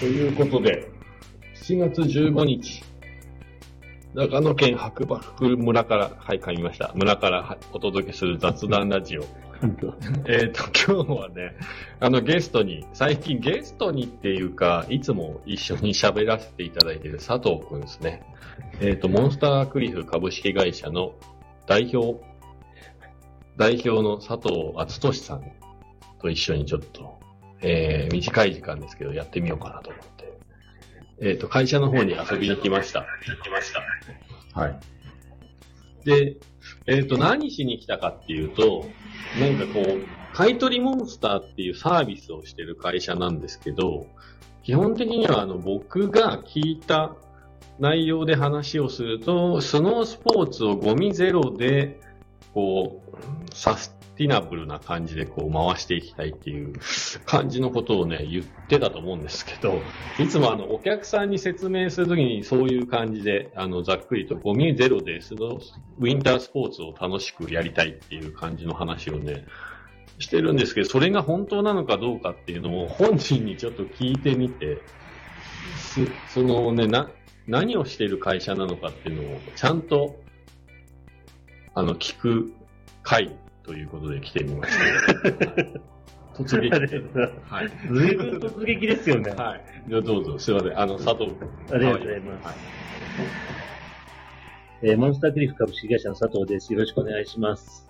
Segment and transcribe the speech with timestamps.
[0.00, 0.90] ということで、
[1.56, 2.82] 7月15日、
[4.14, 6.92] 長野県白馬村から、はい、噛みました。
[6.94, 9.24] 村からお届けする雑談ラジオ。
[10.26, 10.62] えっと、
[10.94, 11.54] 今日はね、
[12.00, 18.22] あのゲストに、最近ゲストにっていうか、いつも一緒に喋らせていただいている佐藤くんですね。
[18.80, 21.12] えっ、ー、と、モンスタークリフ株式会社の
[21.66, 22.18] 代表、
[23.58, 25.42] 代表の佐藤敦俊さん
[26.22, 27.20] と一緒にちょっと、
[27.62, 30.32] えー、短い時間ですけど、やってみようかなと思って。
[31.20, 33.06] えっ、ー、と、会社の方に遊びに来ました。
[33.42, 33.82] 来ました。
[34.58, 34.80] はい。
[36.04, 36.36] で、
[36.86, 38.86] えっ、ー、と、何しに来たかっていうと、
[39.38, 44.06] なんかこう、買取モンスターっていうサービスをしてる会社なんですけど、
[44.62, 47.16] 基本的にはあの僕が聞いた
[47.78, 52.00] 内容で話をすると、スノースポーツをゴミゼロで、
[52.54, 56.74] こう、サスティナブルな感じでこう回していきたいっていう
[57.24, 59.80] 感じのことをね、言ってたと思うんですけど、
[60.18, 65.58] いつもあの、お客さんに説明するときにそういう感じで、あの、ざっくりとゴミゼロでスノ
[65.98, 69.46] ウィンタースポーツを楽しくやりたいっていう感じの話をね、
[70.18, 74.82] してるんですけど、それが本当なのかどうかっていうのを本人にちょっと聞いてみて、
[76.28, 77.10] そのね、な、
[77.46, 80.20] 何をしている会社なのかっていうのをちゃんと、
[81.72, 82.52] あの、聞く
[83.02, 83.34] 会
[83.70, 84.82] ということで来てみました。
[86.34, 86.70] 突撃。
[87.48, 87.70] はい。
[87.88, 89.30] 随分突撃ですよね。
[89.30, 89.64] はい。
[89.88, 90.80] じゃどうぞ、すいません。
[90.80, 91.30] あの、佐藤
[91.72, 92.46] ありがとうございます。
[92.46, 92.54] はい
[94.82, 96.72] えー、モンスタークリフ株式会社の佐藤です。
[96.72, 97.88] よろしくお願いします。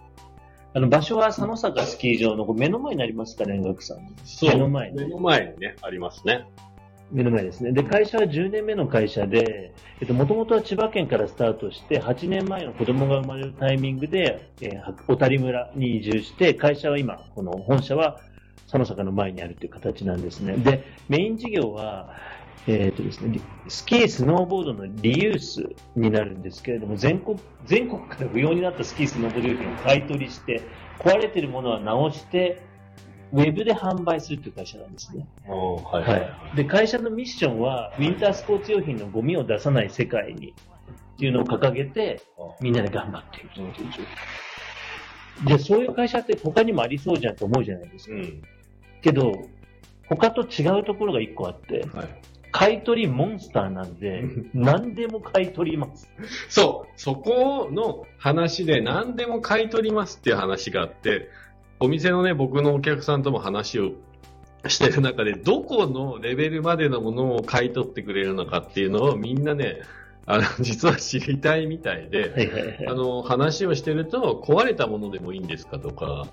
[0.75, 4.07] あの、場所は佐野坂スキー場の目の前になりますかね、学さん。
[4.23, 4.51] そう。
[4.51, 4.99] 目の前に。
[4.99, 6.47] 目の前にね、ありますね。
[7.11, 7.73] 目の前ですね。
[7.73, 18.21] で、会社は10年目の会社で、えっと、もともとは千葉県からスタートして、8年前の子供が生まれるタイミングで、えー、小谷村に移住して、会社は今、この本社は
[18.71, 20.57] 佐野坂の前にあるという形なんですね。
[20.57, 22.15] で、メイン事業は、
[22.67, 30.63] えっ、ー、とですね、スキー、スノーボードのリユースになるんですけれども、全国、全国から不要になったスキー、スノーボード用品を買い取りして、
[30.99, 32.63] 壊れているものは直して、
[33.33, 35.27] ウェブで販売するという会社なんですね。
[35.47, 36.17] はい、は
[36.53, 40.55] い、で、会社のミッションは、ウィンタースポーツ用品のゴミを出さない世界に
[41.15, 42.23] っていうのを掲げて、
[42.61, 43.85] みんなで頑張っているという状
[45.45, 45.47] 況。
[45.47, 48.15] で、そういう会社って他にもありそうじゃんと思うじゃないですか。
[48.15, 48.43] うん、
[49.01, 49.33] けど、
[50.09, 52.09] 他と違うところが一個あって、はい、
[52.51, 54.25] 買い取りモンスターなんで、
[54.55, 56.11] 何でも買い取ります。
[56.49, 61.29] そう、そこの話で何でも買い取りますっていう話があって、
[61.81, 63.93] お店のね、僕のお客さんとも話を
[64.69, 69.81] してる中で、どこのレベルまでのものを買い取ってくれるのかっていうのをみんなね、
[70.27, 76.27] あの、 実は知りたいみたいで、あの、話をしてると、壊れたものでもいいんですかとか、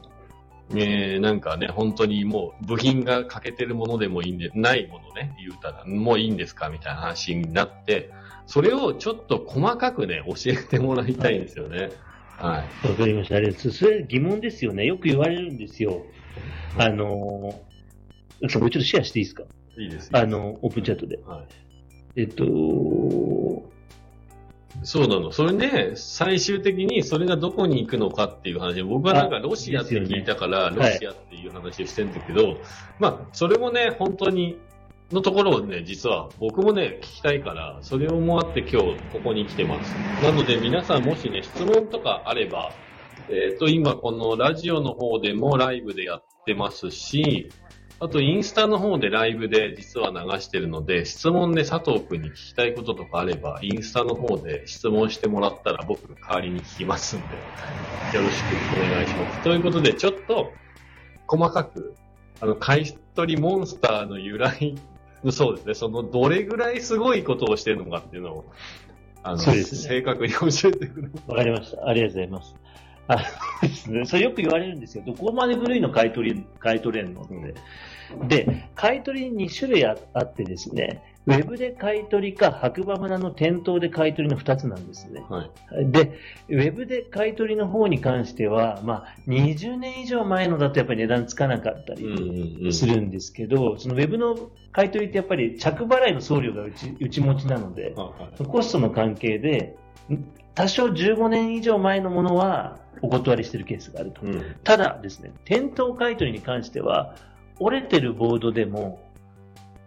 [0.71, 8.11] えー、なんかね、本当にもう部品が欠けてるものでもいいんで、ないものね、言うたら、もういいんですかみたいな話になって、
[8.47, 11.77] それをちょっと細かくね、教えてもらいたいんですよね。
[11.79, 11.91] はい。
[12.39, 12.63] わ
[12.97, 13.35] かりました。
[13.37, 13.51] あれ。
[13.51, 14.85] それ疑問ですよね。
[14.85, 16.05] よく言われるんですよ。
[16.77, 19.43] あのー、ちょっとシェアしていいですか？
[19.77, 20.09] いいです。
[20.13, 21.17] あの、オープンチャットで。
[21.25, 21.43] は
[22.15, 22.21] い。
[22.21, 22.43] えっと、
[24.83, 25.31] そうなの。
[25.31, 32.57] それで、最終的にそれがどこに行くのかっていう話僕はなんかロシアって聞いたから、ロシアっていう話をしてるんだけど、はい、
[32.99, 34.59] まあ、それもね、本当に
[35.11, 39.93] のところをね、実は僕もね、聞きたいから、それをもあって今日ここに来てます。
[40.21, 42.71] なので皆さんもしね、質問とかあれば、
[43.29, 47.49] えっ、ー、と、今このラジオの方でもライブでやってますし、
[47.99, 57.25] あとインスタの方でライブで実は流してるので、質問で佐藤くんに聞きたいこととかあれば、インスタの方で質問してもらったら僕代わりに聞きますんで、
[58.17, 59.39] よろしくお願いします。
[59.41, 60.51] ということで、ちょっと
[61.27, 61.95] 細かく、
[62.39, 64.75] あの、買い取りモンスターの由来
[65.31, 65.73] そうですね。
[65.73, 68.45] その、どれぐらいすごいことをしてるのかっていうのを、
[69.23, 71.87] あの、そうですね、正確に教えてくれわかりました。
[71.87, 72.55] ありがとうございます。
[73.07, 73.23] あ
[73.61, 74.05] ですね。
[74.05, 75.03] それよく言われるんですよ。
[75.05, 77.55] どこまで古いの買い取り、買い取れるのって。
[78.27, 85.25] で、買い取りに2種類あってですね、ウェブで買い取りか、白馬村の店頭で買い取りの2つなんですね。
[85.29, 86.17] はい、で、
[86.47, 94.37] ウェブで買い取りの方に関しては、まあ、20年以上前のだとやっぱり値段つかなかったりするんですけど、そのウェブの
[94.71, 99.75] 買い取りってやっぱり着払いの送料がうちうち持ちなので、はい、コストの関係で、
[100.55, 104.21] 多少15年以上前のものはお断りしているケースがあると。
[104.21, 107.15] うん、ただですね、店頭買い取りに関しては、
[107.59, 109.01] 折れてるボードでも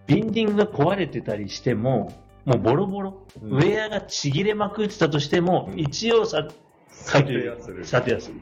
[0.07, 2.13] ビンディングが壊れてたりしても、
[2.45, 6.49] もうボロボロ、うん、ウェアがちぎれまくってたとしても、うん、一応さ、
[6.89, 7.85] 査定する。
[7.85, 8.41] 査定する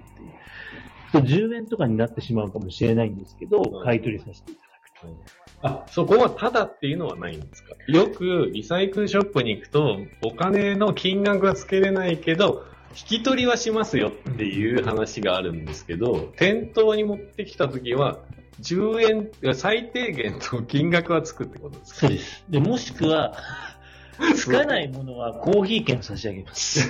[1.12, 1.48] っていう。
[1.50, 5.68] 10円とかになってしまうかもしれないんですけど、買い取りさせていただくと。
[5.68, 7.74] あ、そこはタダっていうのはないんですか？
[7.88, 18.18] よくリサイクルショップに行くと、お金の金額はつけれないけど、引き取りはしますよっていう話があるんですけど、店頭に持ってきたときは、
[18.62, 22.00] 10円、最低限と金額はつくってことですか？
[22.00, 22.44] そうです。
[22.48, 23.34] で、もしくは、
[24.34, 26.80] つかないものはコーヒー券差し上げます。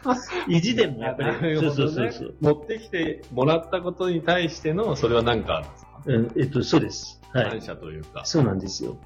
[0.48, 1.56] 意地でもやっぱり。
[1.58, 2.34] そうそうそうそう。
[2.40, 5.66] 持ってきてもらったことに対しての、それはなんか、
[6.06, 7.20] うん、えっと、そうです。
[7.32, 7.60] はい感。
[7.60, 8.24] 謝というか。
[8.24, 8.96] そうなんですよ。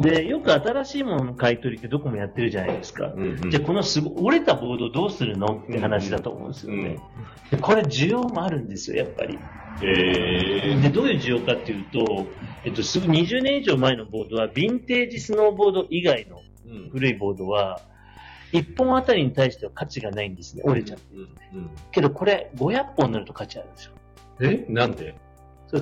[0.00, 3.12] で、よく新しいものの買い取りってどこもやってるじゃないですか。
[3.14, 6.98] うんうん、じゃあ、このすご折れたボードどうするのって話だと思うんですよね。
[7.50, 9.38] でこれ需要もあるんですよ、やっぱり。
[9.82, 12.26] えで、どういう需要かっていうと、
[12.64, 17.80] えっと、すぐ20年以上前のボードは、ヴィンテージスノーボード以外のー、古いボードは、
[18.52, 20.98] 1本あたりに対しては価値がないんですね、折れちゃう。
[21.14, 21.24] うんう
[21.64, 23.92] んけど、これ、500本になると価値あるんですよ。
[24.40, 24.64] え？
[24.68, 25.14] なんで？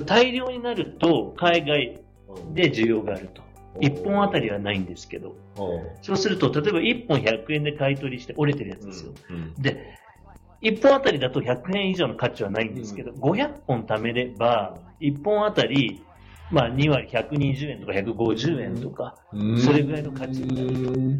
[0.05, 1.99] 大量になると、海外
[2.53, 3.41] で需要があると。
[3.79, 5.35] 1本あたりはないんですけど、
[6.01, 9.13] そうすると、例えば1本100円で買い取りして折れてるやつですよ。
[9.29, 9.97] うんで、
[10.61, 16.03] 1本あたりだと100円以上の価値はないんですけど、500本貯めれば、1本あたり、
[16.51, 19.57] まあ2割120円とか150円とか、うん。
[19.59, 20.71] それぐらいの価値になるう
[21.13, 21.17] ん。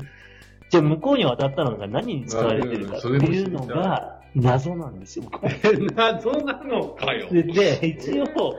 [0.70, 5.26] じゃあ向こうに渡ったのが何に使われてるかっていうのが謎なんですよ。
[5.96, 7.28] 謎なのかよ。
[7.30, 8.58] で、で一応、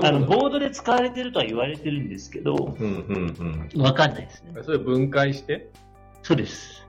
[0.00, 3.82] あの、ボードで使われてるとは言われてるんですけど、うんうんうん。
[3.82, 4.52] わかんないですね。
[4.62, 5.70] それ分解して？
[6.22, 6.86] そうです。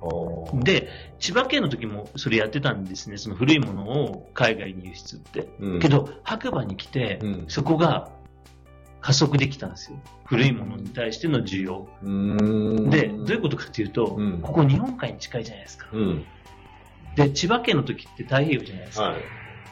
[0.64, 0.88] で、
[1.20, 3.18] 千葉県の時もそれやってたんですね。
[3.18, 5.50] その古いものを海外に輸出って。
[5.60, 8.12] うんけど、白馬に来て、うんそこが
[9.02, 10.00] 加速できたんですよ。
[10.24, 11.88] 古いものに対しての需要。
[12.90, 15.88] で、どういうことかっていうと、うんここ日本海に近いじゃないですか。
[15.92, 16.26] うん。
[17.16, 19.04] で、千葉県の時って太平洋じゃないですか。
[19.10, 19.22] はい。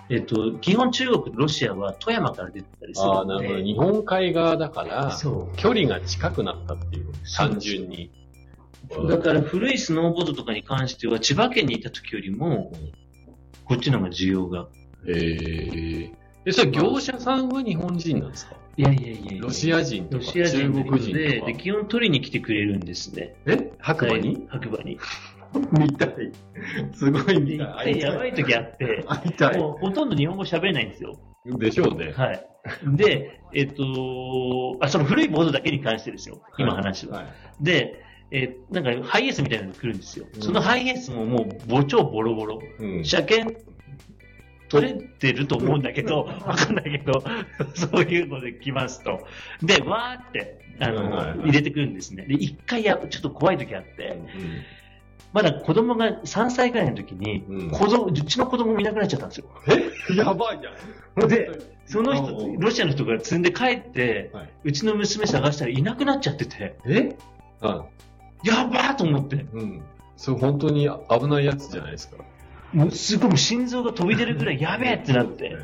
[0.10, 3.48] えっと、基本中国、ロシアは富山から出てたりするああ、ので。
[3.48, 3.66] なるほど。
[3.66, 5.18] 日本海側だから。
[5.56, 7.06] 距離が近くなったっていう。
[7.36, 8.12] 単純に。
[9.10, 12.74] だから古いスノーボードとかに関しては、千葉県にいた時よりも、
[13.66, 14.68] こっちの方が需要が。
[15.08, 16.12] えー、
[16.44, 18.56] で、それ業者さんは日本人なんですか？
[18.76, 21.56] いやいやいやロシア人とかロシア人中国人で。
[21.58, 23.36] 基本取りに来てくれるんですね。
[23.46, 23.72] え？
[23.80, 24.48] 白馬に？
[24.50, 24.98] 白馬に。
[25.72, 26.32] 見たい。
[26.94, 27.94] すごい見たい。
[27.94, 29.06] 回やばい時あって。
[29.58, 31.18] もうほとんど日本語喋れないんですよ。
[31.46, 32.14] でしょうね。
[32.14, 32.46] はい。
[32.96, 36.42] で、えっと、あ、その古いボードだけに関してですよ。
[36.58, 37.18] 今話は。
[37.20, 37.28] はい。
[37.62, 40.26] で、えーなんかハイエースみたいなのが来るんですよ。
[40.34, 42.62] うんそのハイエースももう、ぼ超ボロボロ。
[42.80, 43.06] うん。
[43.06, 43.56] 車検
[44.74, 47.24] 取れてると思うんだけど、わかんないけど、
[47.76, 49.28] そういうので来ますと。
[49.62, 52.26] で、わーって、あの、はいはいはい入れてくるんですね。
[52.26, 54.18] で、一回や、ちょっと怖い時あって、
[55.34, 59.46] まだ子供が3歳ぐらいの時に、うん子供、うちの子供もいなくなっちゃったんですよ。
[59.68, 59.92] え？
[60.16, 61.28] やばいじゃん。
[61.28, 61.50] で、
[61.88, 67.16] そのう人、んロシアの人が積んで帰って、はいうちの娘探したらいなくなっちゃってて、え？
[67.62, 67.84] あ
[68.44, 69.82] やばーと思って、うん。
[70.18, 72.18] それ本当に危ないやつじゃないですか。
[72.72, 75.58] もうすごい心臓が飛び出るぐらいやべえってなって、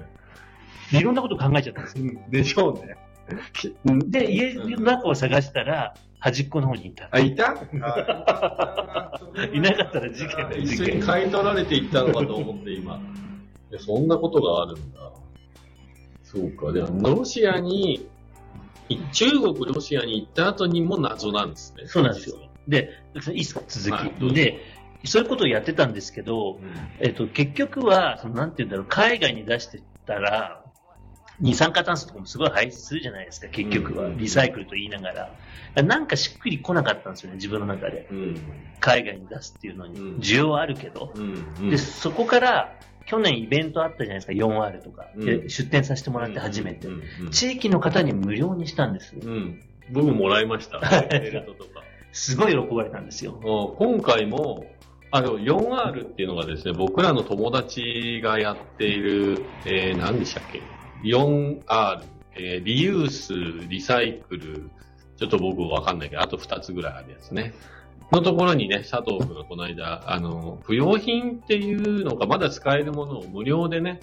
[0.92, 2.06] でいろんなこと考えちゃったんですよ。
[2.06, 2.98] うんでしょうね。
[4.08, 7.08] で、家の中を探したら、端っこの方にいた。
[7.12, 7.54] あ、いた？
[9.54, 10.96] いなかったら事件だよ、一事件。
[10.96, 13.00] 緒に買い取られていったのかと思って今。
[13.72, 15.00] いやそんなことがあるんだ。
[16.24, 16.72] そうか。
[16.72, 18.08] でも、ロシアに、
[18.90, 21.84] い中国、ロシアに行った後にも謎なんですね。
[21.88, 22.36] そうなんですよ。
[22.68, 22.92] で、
[23.30, 23.92] いいですか、続き。
[23.92, 24.60] はいで、
[25.06, 26.62] そういうことをやってたんですけど、うん。
[27.00, 30.59] えっと、結局は、そのなんて言うんだろう、海外に出してたら、
[31.42, 34.08] 二酸化炭素とかもすごい排出するじゃないですか、結局は。
[34.08, 35.12] うんリサイクルと言いなが
[35.76, 35.84] ら。
[35.84, 38.08] なんかしっくりこなかったんですよね、自分の中で。
[38.12, 38.42] うん。
[38.80, 40.00] 海外に出すっていうのに。
[40.00, 41.12] うん需要はあるけど。
[41.16, 41.70] うん。
[41.70, 45.08] で、そこから、去年イベントあったじゃないですか、4R とか。
[45.48, 46.88] 出展させてもらって初めて
[47.32, 49.16] 地域の方に無料にしたんです。
[49.16, 49.64] うん。
[49.92, 50.80] 僕もらいました。
[51.10, 51.82] ベルトとか。
[52.12, 53.40] すごい喜ばれたんですよ。
[53.44, 54.68] あ今回も、
[55.12, 60.62] あの、4R っていうのがですね、僕らの友達がやっている、えー、何でしたっけ？
[61.04, 62.04] ?4R、
[62.36, 63.34] えーリユース、
[63.68, 64.70] リサイクル、
[65.18, 67.54] ちょっと僕わかんないけど、あと2つぐらいあるやつね。
[68.12, 74.00] のところにね、佐藤君がこの間、あの、不用品っていうのがまだ使えるものを無料でね、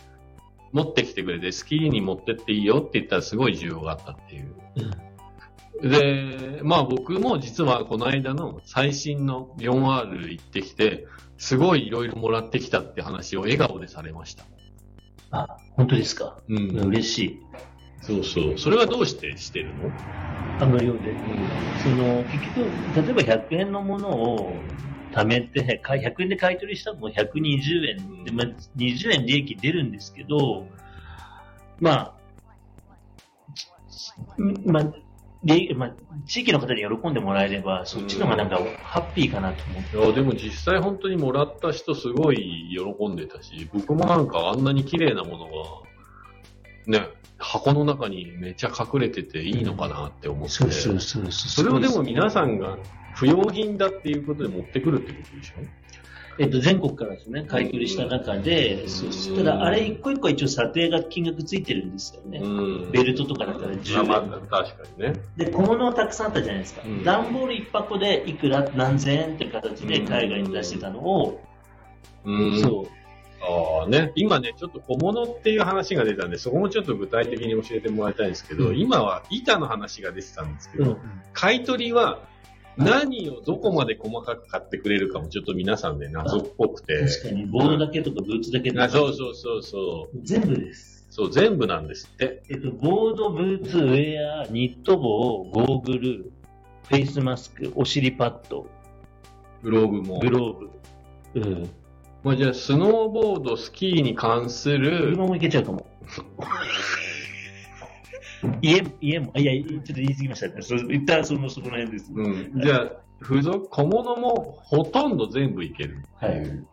[0.72, 4.54] 持ってきてくれて、スキーに持ってっていいよって言ったらすごい需要があったっていう。
[5.82, 11.06] で、まあ僕も実はこの間の最新の 4R 行ってきて、
[11.38, 14.44] すごいいろいろもらってきたって話を笑顔でされました。
[15.36, 16.38] あ、本当ですか？
[16.48, 16.86] うん。
[16.88, 17.40] 嬉しい。
[18.02, 18.58] そうそう。
[18.58, 19.92] それはどうしてしてるの？
[20.60, 21.12] あのようで。
[21.82, 22.70] その、結局、
[23.06, 24.56] 例えば100円のものを
[25.12, 30.66] 貯めて、か100円で買い取りしたのも120円で、まあ、20円利益出るんですけど、
[31.80, 32.14] ま
[34.38, 34.84] あ、んまあ、
[35.46, 35.94] で、まあ、
[36.26, 39.96] 地域の方に喜んでもらえれば、そっちの方がなんかハッピーかなと思って。
[39.96, 50.48] いや、でも実際本当にもらった人すごい喜んでたし、僕もなんかあんなに綺麗なものが、ね、箱の中にめっちゃ隠れてていいのかなって思って。
[50.50, 51.30] そうそうそう。
[51.30, 52.78] それをでも皆さんが
[53.14, 55.85] 不要品だっていうことで持ってくるってことでしょ？
[56.38, 62.40] えっと、全国からですね、買い取りした中で、そうそうただ、あれ一個一個一応査定が金額ついてるんですよね。
[62.40, 62.46] う
[62.88, 62.90] ん。
[62.90, 64.08] ベルトとかだったら10円。
[64.08, 65.20] まあまあ、確かにね。
[65.36, 66.82] で、小物たくさんあったじゃないですか。
[66.84, 68.68] うん段ボール一箱でいくら？
[68.74, 71.40] 何千円っていう形で海外に出してたのを、
[72.24, 72.60] うん。
[72.60, 72.86] そう。
[73.42, 80.98] ああね、今ね、ちょっと小物っていう話が出たんで、そこもちょっと具体的に教えてもらいたいんですけど、うん今は板の話が出てたんですけど、うん。
[81.32, 82.20] 買い取りは
[82.76, 87.00] 何をどこまで細かく買ってくれるかもちょっと皆さんね、謎っぽくて。
[87.00, 88.92] 確かに、ボードだけとかブーツだけとあか。
[88.92, 90.18] そうそうそうそう。
[90.22, 91.06] 全部です。
[91.10, 92.42] そう、全部なんですって。
[92.50, 96.32] えっと、ボード、ブーツ、ウェア、ニット帽、ゴーグル、
[96.88, 98.66] フェイスマスク、お尻パッド、
[99.62, 100.20] ブログも。
[100.20, 101.50] グローブ。
[101.50, 101.70] うん。
[102.22, 105.86] まあ、じゃあ、スノーボード、スキーに関する、車もいけちゃうかも。
[108.62, 110.62] 家も、家も、いや、ちょっと言い過ぎましたね。
[110.62, 112.12] そ一旦その、そこら辺です。
[112.14, 112.60] うん。
[112.62, 116.02] じゃあ、付属、小物もほとんど全部いける。
[116.16, 116.64] はい。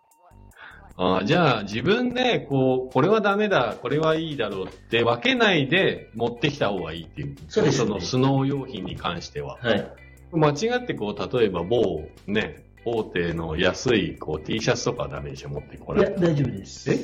[0.96, 7.36] ああじゃあ、自分で、こう、これはダメだ、これはいいだろうって分けないで持ってきた方がいいっていう。
[7.48, 9.58] そうですねのスノー用品に関しては。
[9.62, 9.92] はい。
[10.34, 16.92] 間違ってこう、例えば某、ね、大手の安い、こう、T シャツとかはダメでしょ、持ってこいや、られ大丈夫です。
[16.92, 17.00] え？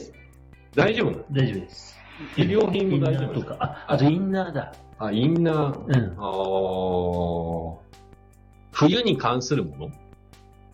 [0.76, 1.24] 大丈夫なの？
[1.32, 1.99] 大丈夫です。
[2.38, 3.58] 医療品も大丈夫とか。
[3.60, 4.74] あ、あとインナーだ。
[4.98, 5.86] あ、インナー。
[5.86, 5.96] うん。
[6.18, 7.90] ああ。
[8.72, 9.92] 冬に関するもの？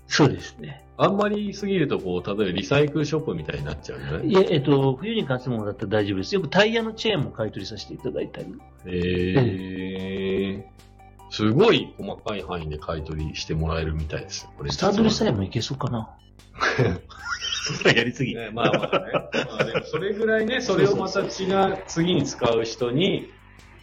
[0.08, 0.84] そうですね。
[0.98, 4.28] あんまりすぎると、こう、例えばリサイクルショップみたいになっちゃうよね。
[4.28, 4.34] い？
[4.34, 6.36] や、えっと、冬に関するものだったら大丈夫です。
[6.36, 8.56] よくタイヤのチェーンも買い取りさせていただいたり。
[8.86, 10.76] ええ
[11.32, 14.48] すごい細かい範囲で買い取りしてもらえるみたいです。
[14.58, 16.16] これスタードレさえもいけそうかな。
[17.96, 18.36] やりすぎ。
[18.36, 19.12] ね、まあまあね。
[19.48, 23.30] まあでもそれぐらいね、 それをまた違う、次に使う人に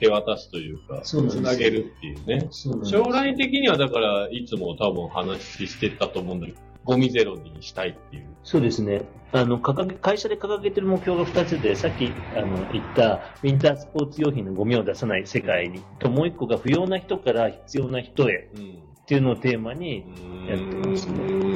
[0.01, 2.49] 手渡すというか、つなげるっていうね。
[2.51, 8.27] そう将来的にはだから、いつも多分話してたと思うんだけど、ゴミゼロにしたいっていう。
[8.43, 9.03] そうですね。
[9.33, 18.93] あの、掲げ、会社で掲げてる目標が2つで、さっき、あの、言った、ウィンタースポーツ用品のゴミを出さない世界に、と、もう一個が不要な人から必要な人へうん。
[19.03, 20.05] っていうのをテーマに、
[20.49, 21.52] やってますね。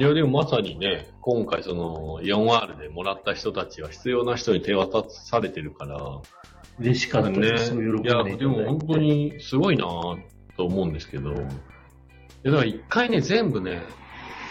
[0.00, 5.98] いや、でもまさにね、今回その 4R でもらった人たちは必要な人に手渡されてるから、
[6.78, 7.40] 嬉しかったね。
[7.40, 7.66] です。
[7.66, 9.84] そう喜んでいや、でも本当にすごいな
[10.56, 11.42] と思うんですけど、いや
[12.44, 13.82] だから一回ね、全部ね、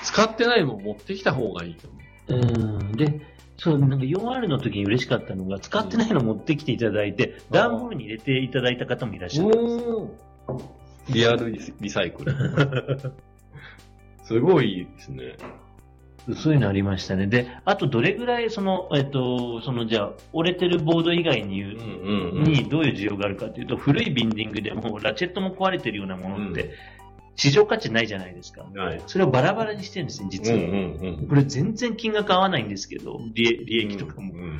[0.03, 2.91] 使ってないもん持ってきた方がいいと思うん。
[2.91, 3.19] で、
[3.57, 9.49] そう、なんか 4R の時に嬉しかったのが、使ってないの持ってきていただいて、段ボールに入れていただいた方もいらっしゃる。
[9.49, 10.11] う。
[11.11, 12.35] リアルリサイクル。
[14.29, 15.37] すごいですね。
[16.35, 17.25] そういうのありましたね。
[17.25, 26.75] で、あとどれぐらい、その、えっと、その、じゃあ、折れてるボード以外に言う、うんうんにどういう需要があるかというと、古いビンディングでもラチェットも壊れてるようなものっうんて、
[27.35, 28.67] 市場価値ないじゃないですか。
[28.75, 29.01] はい。
[29.07, 30.59] それをバラバラにしてるんですね、実は。
[30.59, 31.27] うんうんうん。
[31.27, 34.31] これ全然金額合わないんですけど、利利益とかも。
[34.33, 34.59] うん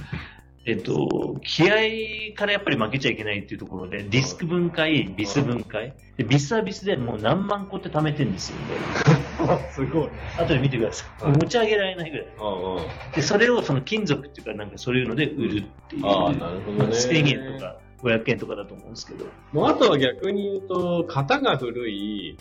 [0.69, 5.95] えっと、気合からやっぱり負けちゃいけないっていうところで、ディスク分解、ビス分解。
[6.15, 9.59] でビスはビスでもう何万個って貯めてるんですよ、ね。
[9.73, 10.09] すごい。
[10.38, 11.23] 後で見てください。
[11.23, 12.27] はい持ち上げられないぐらい。
[12.38, 16.05] あで、それをその金属っていうか、なんかそういうので売るっていう。
[16.05, 16.95] あああ、なるほどね。
[16.95, 19.25] 1000円とか500円とかだと思うんですけど。
[19.51, 22.38] もうあとは逆に言うと、型が古い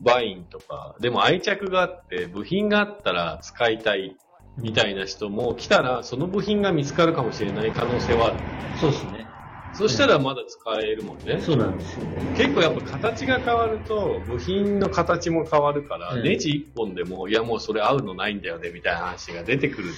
[0.00, 4.16] バインとか、でも愛着があって、部品があったら使いたい
[4.56, 8.38] みたいな人も来たら、その部品が見つかるかもしれない可能性はある。
[8.76, 9.28] そうですね。
[9.72, 11.40] そしたらまだ使えるもんね。
[11.40, 12.34] そうなんですよね。
[12.36, 19.88] 結構やっぱ形が変わると、部品の形も変わるから、うんネジ一本でも、いやもうそれ合うのないんだよね、みたいな話が出てくる。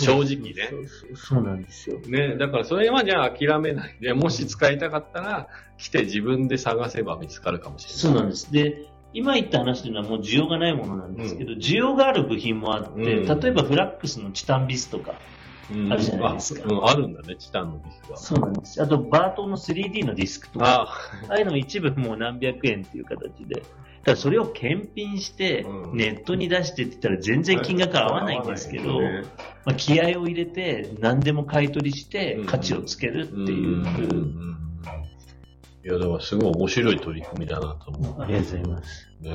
[0.00, 0.68] 正直ね。
[0.70, 1.98] そうそうそうなんですよ。
[2.00, 8.00] ね、だからそれはじゃあ諦めないで、もし使いたかったら、来て自分で探せば見つかるかもしれない。
[8.00, 8.52] そうなんです。
[8.52, 13.40] で、今言った話というのはもう需要がないものなんですけど、需要がある部品もあって、うん。
[13.40, 15.20] 例えばフラックスのチタンビスとか、
[15.70, 15.92] うん。
[15.92, 16.62] あるじゃないですか。
[16.66, 18.18] あうん、あるんだね、チタンのディスクは。
[18.18, 18.82] そうなんです。
[18.82, 20.88] あと、バートンの 3D のディスクとか、あ
[21.30, 23.62] ああいうのも一部もう何百円っていう形で、
[24.04, 25.96] ただそれを検品してう、ん。
[25.96, 29.00] ネットに出してって言ったら全然金額合わないんですけど、
[29.64, 33.48] まあ、気合を入れて何でも買い取りしてうん価値をつけるってうん。
[33.48, 34.57] いう。
[35.84, 39.08] いや、だからすごい面白い取り組みだなと思ありがとうございます。
[39.20, 39.30] うね。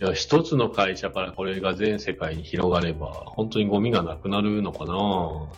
[0.00, 5.48] いや、一つの会社からこれが全世界に広がれば、本当にゴミがなくなるのかなわ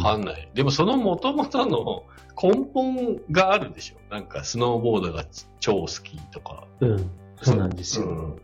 [0.00, 0.48] かんない。
[0.54, 2.04] でもその元々の
[2.40, 3.96] 根本があるでしょ。
[4.14, 5.24] なんかスノーボードが
[5.58, 6.66] 超好きとか。
[6.80, 7.10] うん。
[7.42, 8.06] そうなんですよ。
[8.06, 8.42] うん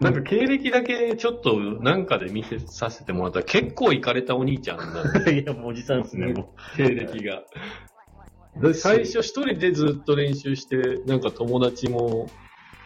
[0.00, 6.32] なんか経歴だけちょっとなんかで見せさせてもらったら結構行かれたお兄ちゃんなんで いや、もうおじさんですね。
[6.32, 7.42] も経歴が。
[8.56, 12.28] で最初一人でずっと練習して、なんか友達も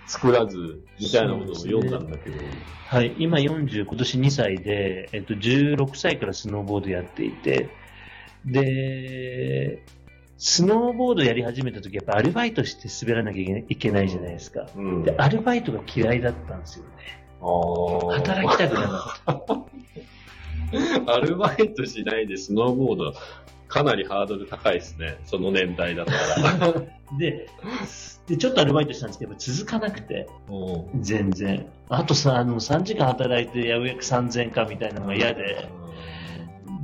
[0.06, 2.36] 作らず、みたいなことを読んだんだけど。
[2.36, 2.38] う
[2.86, 3.14] はい。
[3.18, 7.68] 今40、今年2歳で、えっと、16歳からスノーボードやっていて、
[8.44, 9.82] で、
[10.38, 14.68] スノーボードやり始めた時、やっぱアルバイトして滑らなきゃいけないいけないじゃないですか。
[14.76, 16.90] うんで、アルバイトが嫌いだったんですよね。
[17.40, 19.66] 働きたくなかった。
[21.12, 23.14] アルバイトしないでスノーボード、
[23.68, 25.18] かなりハードル高いですね。
[25.24, 26.72] その年代だったら。
[27.18, 27.48] で、
[28.26, 31.66] で、ちょっとアルバイトしたんですけど、続かなくて、うん全然。
[31.88, 35.68] あとさ、あの、3時間働いて、やうやく3000かみたいなのが嫌で、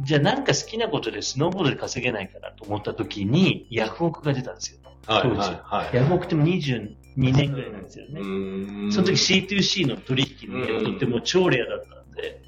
[0.03, 4.79] じゃあなんか好きなことでスノーボードで稼げないかなと思った時に、ヤフオクが出たんですよ。
[5.07, 5.97] はい当時。
[5.97, 8.21] ヤフオクっても22年ぐらいなんですよね。
[8.21, 12.41] うんその時 C2C の取引のやつってもう超レアだったんで、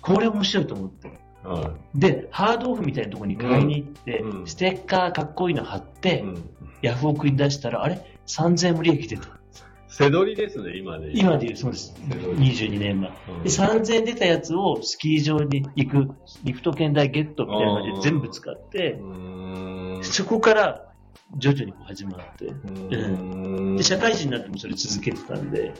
[0.00, 1.23] これ面白いと思って。
[1.44, 6.50] はで、ハードオフみたいなところに買いに行って、うんステッカーかっこいいの貼って、いうん
[6.82, 9.28] ヤフオクに出したら、あれ ?3000 円も利益出た。
[9.88, 11.12] 背取りですね、今で。
[11.14, 11.94] 今で言う、そうです。
[12.08, 13.10] 22年前。
[13.28, 16.08] うんで、3000円出たやつをスキー場に行く、
[16.42, 20.92] リフト券代ゲットみたいなので全部使って、うんそこから
[21.36, 25.72] 徐々に始まって、うんで、社会人になってもそれ続けてたんで、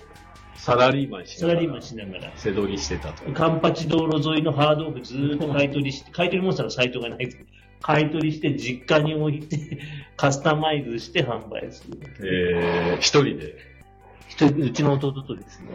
[0.64, 3.30] サラリーマンしながらサラリーマンしながら、背取りしてたと。
[3.32, 7.50] カンパチ道路沿いのハードオフずーっと買い取りして、 買い取りモンスターのサイトがないですけど、
[7.82, 9.78] 買い取りして実家に置いて、
[10.16, 11.98] カスタマイズして販売する。
[12.22, 13.74] えー、一人で。
[14.26, 15.68] 一人うちの弟とですね、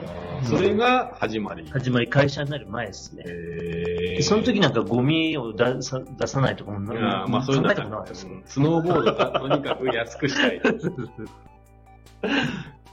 [0.44, 1.70] それが始まり。
[1.70, 3.24] 始まり会社になる前ですね。
[3.28, 8.32] えでその時なんかゴミを出さ出さないとかもいやまあそういうの考えたことなかったですよ。
[8.46, 10.60] スノーボードがとにかく安くしたい。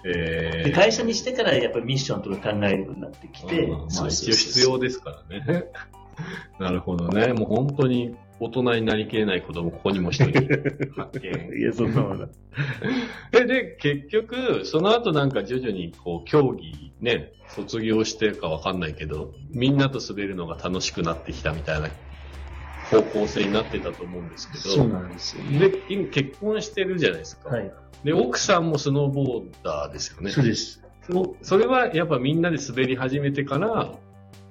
[0.04, 5.64] えで会社にしてからやっぱりミッションとか考えるようになってきて、うんまあ一応必要ですからね。
[6.58, 7.32] なるほどね。
[7.32, 10.40] もう本当に大人になりきれない子供、ここにも一人
[10.94, 11.30] 発見。
[11.58, 12.28] いや、そんなもの。
[13.32, 21.88] え、で、結局、その後なんか徐々にこう、競技ね、卒業してかわかんないけど、みんなと滑るのが楽しくなってきたみたいな
[22.90, 25.58] 方向性になってたと思うんですけど、そうなんですよね。
[25.58, 27.50] で、今結婚してるじゃないですか。
[27.50, 27.72] はい。
[28.04, 30.30] で、奥さんもスノーボーダーですよね。
[30.30, 30.82] そうです。
[31.10, 33.96] そそれはやっぱみんなで滑り始めてから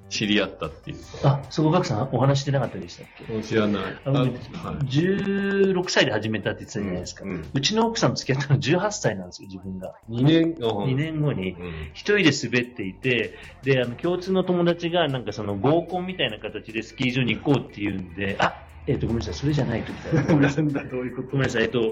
[0.08, 0.98] 知り合ったっていう。
[1.24, 3.42] あ、そこ、ガクさんお話してなかったでしたっけ？
[3.42, 3.82] 知らない。
[4.04, 7.24] あのはい16歳で始めたって言ってたじゃないですか。
[7.24, 9.94] ううんちの奥さんと付き合ったの18歳なんですよ、自分が。
[10.10, 11.52] 2年、2年後に。
[11.52, 21.86] うん一人で滑っていて、で、あの、共通の友達が、なんかその合コンみたいな形でスキー場に行こうっていうんで、あ、えっ、と、ごめんなさい、それじゃないと言ったら、 ごめんなさい、ごめんなさい、えっと、ご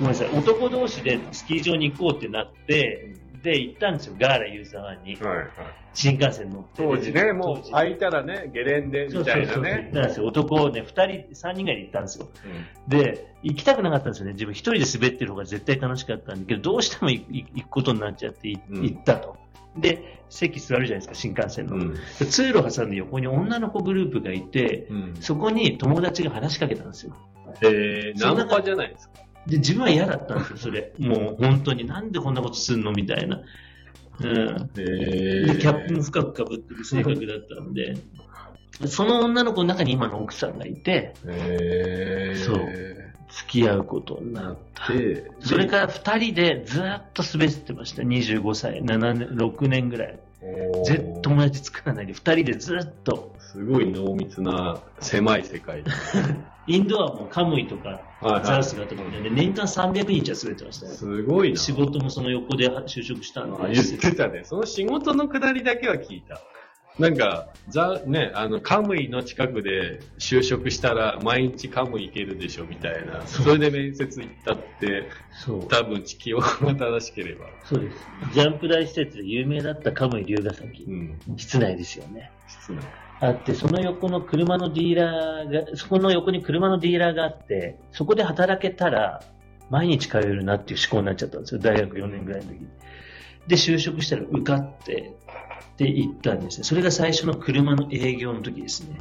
[0.00, 5.16] めんなさい、男同士でスキー場に行こうってなって、で、行ったんですよ、ガーラユーザーワンに。
[5.16, 5.48] はいはい。
[5.94, 6.68] 新幹線乗って。
[6.76, 9.72] 当時ね、もう空いたらね、ゲレンデみたいなそうそうそう。
[9.72, 9.90] 行っね。
[9.92, 10.26] たんですよ。
[10.26, 12.28] 男ね、二人、三人ぐらいで行ったんですよ。
[12.88, 14.32] で、行きたくなかったんですよね。
[14.32, 18.60] 自分一人で滑ってる方が絶対楽しかったんだけど、どうしても行行くことになっちゃって行
[18.98, 19.36] ったと。
[19.76, 21.76] で、席座るじゃないですか、新幹線の。
[21.76, 21.94] うん。
[21.94, 25.14] で通路挟んで横に女の子グループがいて、うん。
[25.20, 27.16] そこに友達が話しかけたんですよ。
[27.62, 29.21] えー、ナンパじゃないですか。
[29.46, 30.92] で、自分は嫌だったんですよ、それ。
[30.98, 33.42] もう本当に、なんでこんなことすんのみたいな。
[34.20, 34.70] うん。
[34.76, 37.96] えで、キャップも深くかぶってる性格だったんで、
[38.86, 42.56] その女の子の中に今の奥さんがいて、えー、そう
[43.32, 44.92] 付き合うことになった。
[44.92, 48.02] で、それから二人でずっと滑ってました。
[48.02, 50.18] 25歳、7年、6年ぐらい。
[50.84, 53.34] 絶対友達作らないで、二人でずっと。
[53.38, 55.84] すごい濃密な狭い世界。
[56.66, 60.92] インドアもカムイとか、はいザウスがとかで、年間300日は滑ってましたね。
[60.92, 61.58] すごいな。
[61.58, 63.62] 仕事もその横で就職したんで。
[63.62, 64.42] あ言ってたね。
[64.44, 66.40] その仕事のくだりだけは聞いた。
[66.98, 73.26] なんか、ザ、ね、あの、カムイの近くで就職したら毎日カムイ行けるでしょみたいな。
[73.26, 75.08] それで面接行ったって、
[75.44, 75.68] そう。
[75.68, 76.42] 多分地球が
[76.74, 77.46] 正しければ。
[77.64, 77.96] そうです。
[78.34, 80.90] ジャンプ大施設で有名だったカムイ龍ヶ崎う。
[80.92, 81.18] ん。
[81.38, 82.30] 室内ですよね。
[82.46, 82.78] 失礼。
[83.22, 89.22] あって、その横の車のディーラーが、そこの横に車のディーラーがあって、そこで働けたら、
[89.70, 91.60] 毎日通えるなっていう思考になっちゃったんですよ。
[91.60, 92.66] 大学4年ぐらいの時に。
[93.46, 95.14] で、就職したら受かって、
[95.74, 96.64] って言ったんですね。
[96.64, 98.98] それが最初の車の営業の時ですね。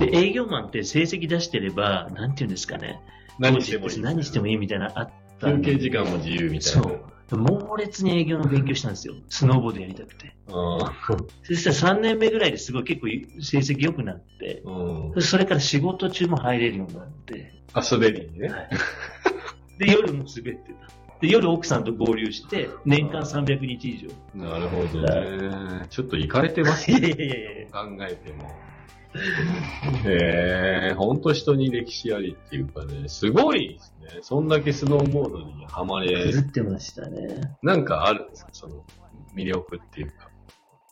[0.00, 3.00] で、営業マンって成績出してれば、なんていうんですかね。
[3.38, 4.00] 何してもいい。
[4.00, 6.82] 何してもいいみたいなのあった休んで憩時間も自由みたいな。
[6.82, 7.00] そう。
[7.36, 9.14] 猛烈に営業の勉強したんですよ。
[9.28, 10.34] スノーボードやりたくて。
[10.48, 10.92] あ
[11.42, 13.06] そしたら3年目ぐらいですごい結構
[13.40, 15.22] 成績良くなって、ーうん。
[15.22, 18.50] それから仕事中も入れるようになって、あ、滑りにね。
[19.78, 20.90] で、夜も滑ってた。
[21.20, 24.44] で、夜奥さんと合流して、年間300日以上。
[24.46, 25.86] なるほどね。
[25.90, 26.98] ちょっと行かれてますね。
[26.98, 28.50] いやいやいや考えても。
[30.06, 34.20] へえ、ほんと人に歴史ありっていうかね、すごいですね。
[34.22, 37.56] そんだけスノーボードにハマれ狂、ってましたね。
[37.62, 38.84] なんかあるんですかその
[39.34, 40.30] 魅力っていうか。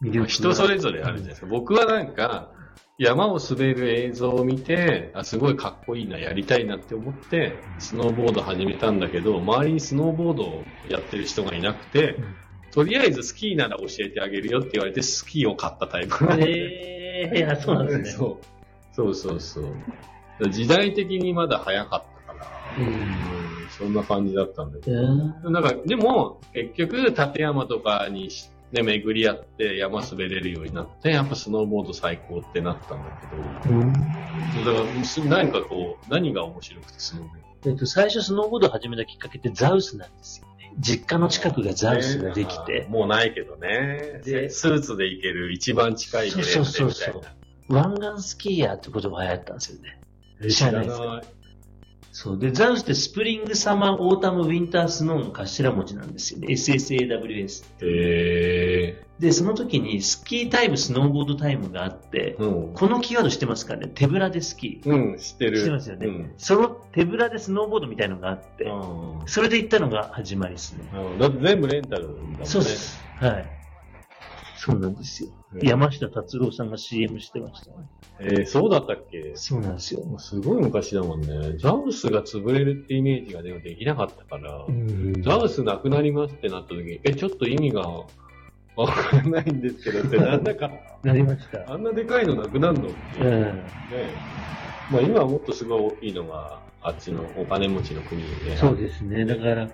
[0.03, 1.47] 魅力が人それぞれあるじゃないですか。
[1.47, 2.51] 僕はなんか、
[2.99, 12.17] 山を滑る映像を見て、あ、すごいかっこいいな、やりたいなって思って、スノーボード始めたんだけど、周りにスノーボードをやってる人がいなくて、
[12.73, 16.27] とりあえずスキーなら教えてあげるよって言われて、スキーを買ったタイプ。
[16.41, 16.98] え
[17.33, 18.05] えいや、 そうなんですね。
[18.11, 18.95] そう。
[18.95, 19.61] そうそうそ
[20.41, 20.51] う。
[20.51, 25.51] 時代的にまだ早かったから、うんうん、そんな感じだったんだけえーど。
[25.51, 33.37] なんか、でも、結局、立山とかにし、ね、巡り合って山滑れるようになって、やっぱスノーボード最高ってなったんだけど、
[33.73, 33.93] うん
[34.65, 37.33] だから、す何かこう、何が面白くてスノーボー
[37.65, 40.58] ドえっと、最初スノーボードを始めたきっかけってザウスなんですよね。
[40.79, 44.21] 実家の近くがザウスができて、もうないけどね。
[44.25, 46.93] でスーツで行ける一番近いゲレンデそうみたいな。
[46.93, 47.23] そうそう
[47.69, 50.01] 湾岸スキーヤーって言葉が流行ったんですよね。
[50.43, 51.23] え知らないですか？
[52.11, 52.39] そう。
[52.39, 56.49] で、ザウスって spring、summer、autumn、winter、snow の頭文字なんですよね。
[56.49, 57.65] SSAWS。
[57.81, 62.75] へで、その時にスキータイム、スノーボードタイムがあって、ーうん。
[62.75, 63.89] このキーワード知ってますかね？
[63.89, 64.91] 手ぶらでスキー。
[64.91, 65.59] うん、知ってる。
[65.59, 66.07] 知ってますよね。
[66.07, 66.33] うん。
[66.39, 70.85] その手ぶらでスノーボードみたいのがあって、うんそれで行ったのが始まりですね。
[70.95, 72.39] うんだって全部レンタルだもんね。
[72.45, 73.01] そうです。
[73.17, 73.58] はい。
[74.59, 75.31] そうなんですよ。
[75.55, 77.77] うん山下達郎さんが CM してましたね。
[78.21, 79.33] えー、そうだったっけ？
[79.35, 80.03] そうなんですよ。
[80.19, 81.57] すごい昔だもんね。
[81.59, 88.07] ザウスが潰れるってイメージがでもできなかったから、うんザウスなくなりますってなった時に、え、ちょっと意味がわ
[88.87, 90.71] かんないんですけどって、なんだか、
[91.03, 91.73] なりました。
[91.73, 93.21] あんなでかいのなくなるのって。
[93.21, 93.27] ね
[94.91, 94.95] うん。
[94.95, 98.57] まあ今はもっとすごい大きいのが、あっちのお金持ちの国で。
[98.57, 99.25] そうですね。
[99.25, 99.69] だから、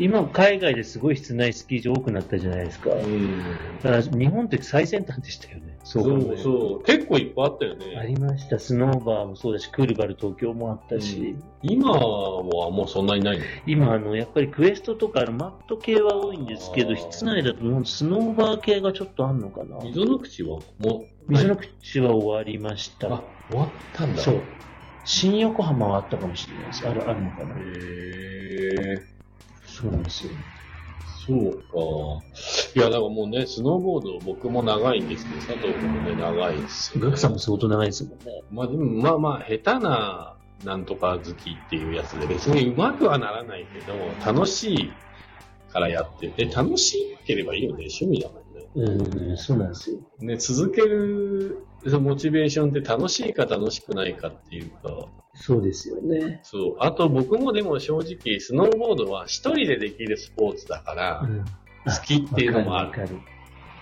[0.00, 2.90] 今海外ですごい室内スキー場多くなったじゃないですか。
[2.90, 3.78] うん。
[3.82, 5.78] だから日本って最先端でしたよね。
[5.84, 6.84] そうそう。
[6.84, 7.96] 結構いっぱいあったよね。
[7.98, 8.58] ありました。
[8.58, 12.00] スノーバーもそうだし、クールバル東京もあったし、今は
[12.70, 13.44] もうそんなにないの？
[13.66, 19.78] 今、あの、やっぱりクエストとか、マット系は多いんですけど、室内だともうスノーバー系がちょっとあんのかな。
[19.84, 23.12] 溝の口はもう、水の口は終わりました。
[23.12, 24.22] あ、終わったんだ。
[24.22, 24.42] そう。
[25.04, 26.88] 新横浜はあったかもしれないです。
[26.88, 27.54] ある、あるのかな。
[27.56, 27.60] へ
[28.96, 29.19] え。
[29.80, 30.32] そうなんですよ。
[31.26, 32.24] そうか。
[32.74, 38.42] いや、だからもうね、スノーボード僕も長いんですけど、佐藤君もね、長いですよ、ガクさんも相当長いですもんね。
[38.50, 44.92] まあでも、まあまあ、下手な、なんとか好きっていうやつで、別に上手くはならないけど、楽しい
[45.72, 49.10] からやってて、楽しければいいよね、趣味だもんね。
[49.28, 49.98] うん、そうなんですよ。
[50.20, 55.06] ね、続ける、そのモチベーションって楽しいか楽しくないかっていうか、
[55.40, 56.40] そうですよね。
[56.42, 56.76] そう。
[56.80, 61.44] あと僕もでも正直、スノーボードは一人でできるスポーツだから、ん。
[61.86, 63.18] 好きっていうのもあるわかる。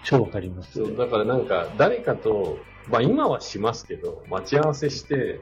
[0.05, 0.79] 超わかります。
[0.79, 5.41] そう、だからなんか、誰かと、まあ今はしますけど、待ち合わせして、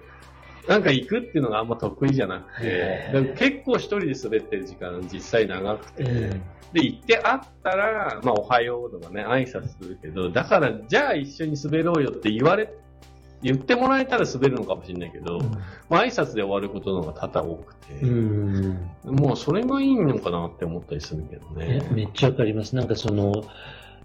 [0.67, 6.43] なんか行くっていうのがあんま得意じゃなくて結構一人で滑ってる時間実際長くて、うん。
[6.73, 12.75] で、行って会ったら、まあおはようとかね、挨拶するけど、だからじゃあ一緒に滑ろうよって言われ、
[13.47, 15.39] 言ってもらえたら滑るのかもしれないけど、
[15.89, 18.91] まあ挨拶で終わることの方が多々多くて、うん。
[19.05, 21.89] もうそれがいいのかなって思ったりするけどえね。
[21.93, 22.75] めっちゃわかります。
[22.75, 23.45] なんかその、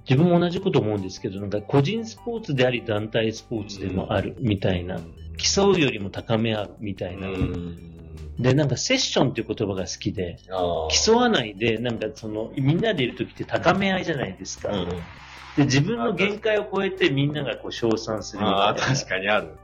[0.08, 5.00] 自分も同じこと思うんですけど、なんか個人スポーツであり団体スポーツでもあるみたいな、
[5.38, 7.28] 競うよりも高め合うみたいな。
[7.28, 7.92] うん。
[8.38, 10.38] で、なんかセッションっていう言葉が好きで、
[11.04, 14.70] 競わないで、なんかその、みんなでいるときって高め合いじゃないですか。
[14.70, 14.88] うん
[15.58, 18.60] で、自分の限界を超えてみんながこう称賛するみたいな。
[18.64, 19.56] ああ、確かにある。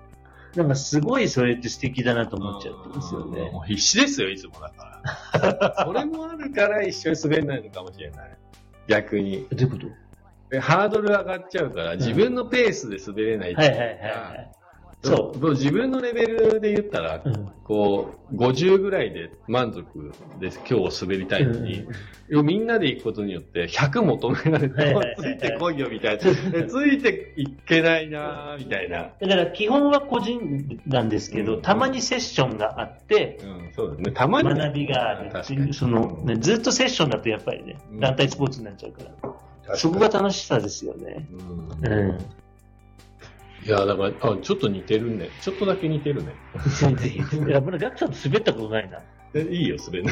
[0.56, 3.52] なんかすごいそれって素敵だなと思っちゃってますよね。
[3.52, 5.02] もう必死ですよ、いつもだか
[5.54, 5.86] ら。
[5.86, 8.38] それもあるから一緒に滑れないのかもしれない。
[8.88, 9.46] 逆に。
[9.52, 9.88] どういうこと？
[10.50, 14.52] でハードル上がっちゃうから、自分のペースで滑れないっていいうはいはいはい。
[15.04, 15.50] そう。
[15.52, 21.86] 自分のレベルで言ったら、うんこう、50ぐらいで満足で今日滑りたいのに、
[22.30, 26.24] みんなで行くことによって100求められて、ついてこいよみたいな。
[26.52, 29.10] で ついていけないなーみたいな。
[29.20, 34.12] だから基本は個人なんですけど、うんたまにセッションがあって、うん、そうだね。
[34.12, 34.56] たまにね。
[34.56, 35.44] 学びがある。
[35.74, 39.04] その、ね、ずっとセッションだとやっぱりねうん、団体スポーツになっちゃうか
[39.68, 39.76] ら。
[39.76, 41.28] そこが楽しさですよね。
[41.84, 42.18] うんうん。
[43.60, 45.32] いや、だから、あ、ちょっと似てるね。
[45.40, 46.34] ちょっとだけ似てるね。
[47.48, 49.00] いや、まだガクさんと滑ったことないな。
[49.34, 50.04] えいいよ、それ。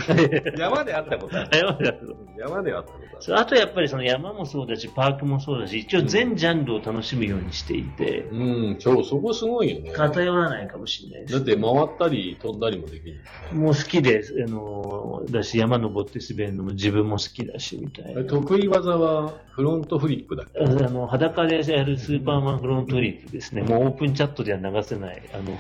[0.58, 1.58] 山で会ったことある。
[1.58, 3.18] 山である山で会ったことある。
[3.20, 9.92] そうあとやっぱりその山もそうだし、パークもそうだし、一応全ジャンルを楽しむようにしていて、うん、そう、そこすごいよね。
[9.92, 11.38] だ偏らないかもしれないです。
[11.38, 13.22] って回ったり飛んだりもできるよね。
[13.54, 18.24] もう好きで、あの、だし、山登って滑るのも自分も好きだし、みたいな。
[18.26, 20.60] 得意技はフロントフリップだっけ？
[20.60, 23.62] あの、裸でやるスーパーマンフロントフリップですね。
[23.62, 25.58] もうオープンチャットでは流せない、あの、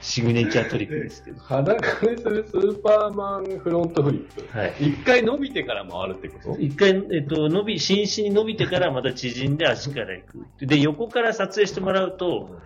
[0.00, 1.40] シグネチャートリックですけど。
[1.40, 4.58] 裸でするスーパーマンフロントフリップ。
[4.58, 4.74] はい。
[4.80, 6.60] 一回伸びてから回るってこと？
[6.60, 10.66] 一回、えっと、伸び、真摯に伸びてからまた縮んで足から行く。
[10.66, 12.58] で、横から撮影してもらうと、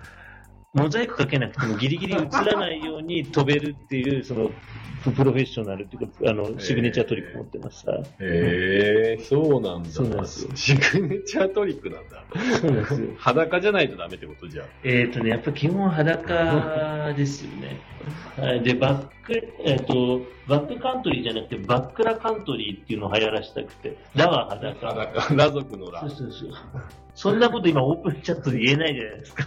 [0.75, 4.51] モザイクかけなくてもギリギリ映らないように飛べるっていう、その、
[5.03, 8.01] プロフェッショナルっていうか、あの、シグネチャートリック持ってますから。
[8.03, 9.91] へえそうなんだ。
[9.91, 12.25] そうなんですよシグネチャートリックなんだ。
[12.61, 13.09] そうなんですよ。
[13.19, 14.67] 裸じゃないとダメってことじゃん。
[14.85, 17.81] えっ、とね、やっぱ基本裸ですよね。
[18.37, 18.63] はい。
[18.63, 24.89] で、バック、えっ、と、バックカントリーじゃなくて、バックラカントリーっていうのを流行らしたくて、ラは裸。
[24.89, 26.11] 裸、裸族のラそう。
[26.11, 26.51] そうそう。
[27.15, 29.45] そんなこと今オープンチャットで言えないじゃないですか。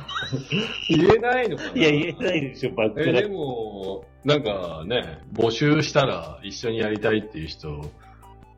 [0.89, 1.69] 言えないのかな？
[1.73, 7.91] いや、言えないでしょ、バックえ、ラでも、なんかね、募集したら一緒にやりたいっていう人、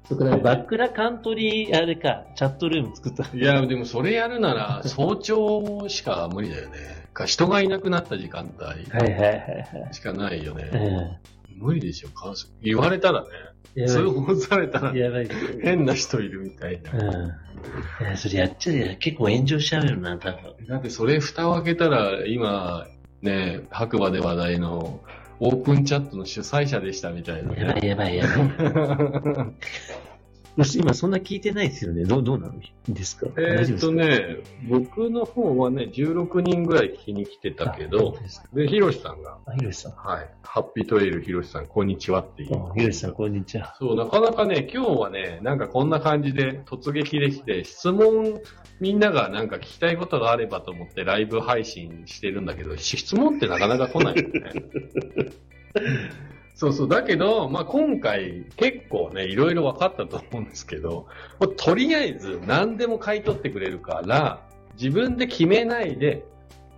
[0.10, 3.26] そバックラカントリー、あれか、チャットルーム作った。
[3.36, 7.07] いや、でもそれやるなら早朝しか無理だよね。
[7.18, 8.86] か人がいなくなった時間帯。
[9.94, 11.20] しかないよね。
[11.58, 13.28] う無理でしょ、川崎言われたらね、
[13.76, 13.82] ん。
[13.82, 14.94] や通ば報されたら。
[15.64, 16.92] 変な人いるみたいな。
[16.92, 18.06] うん。
[18.06, 18.96] いや、それやっちゃうよ。
[19.00, 20.68] 結構炎上しちゃうよな、多分。
[20.68, 22.86] だってそれ蓋を開けたら、今、
[23.24, 25.02] ね、白馬で話題の
[25.40, 27.66] オープンチャットの主催者でしたみたいなね。
[27.66, 29.54] やばいやばいやばい。
[30.76, 32.04] 今そんな聞いてないですよね。
[32.06, 32.54] どう、どうなの
[32.90, 33.28] ですか？
[33.38, 33.92] えーっと。
[33.92, 38.18] ね、僕の方はね、16人ぐらい聞きに来てたけど、
[38.54, 39.92] でヒロシさんが、あ、ひろしさん。
[39.94, 42.56] はい、ハッピートレイルヒロシさん、こんにちはっていう。
[42.56, 43.76] あひろしさん、こんにちは。
[43.78, 48.42] そう、なかなかね、今日はね、なんかこんな感じで突撃できて、質問、
[48.80, 54.52] みんながなんか聞きたいことがあればと思ってライブ配信してるんだけど、質問ってなかなか来ないよね。
[56.58, 56.90] そうそう。
[56.90, 61.06] だけど、まあ、今回結構ね、いろいろ分かったと思うんですけど、
[61.40, 64.42] もうとりあえず何でも買い取ってくれるから、
[64.74, 66.26] 自分で決めないで、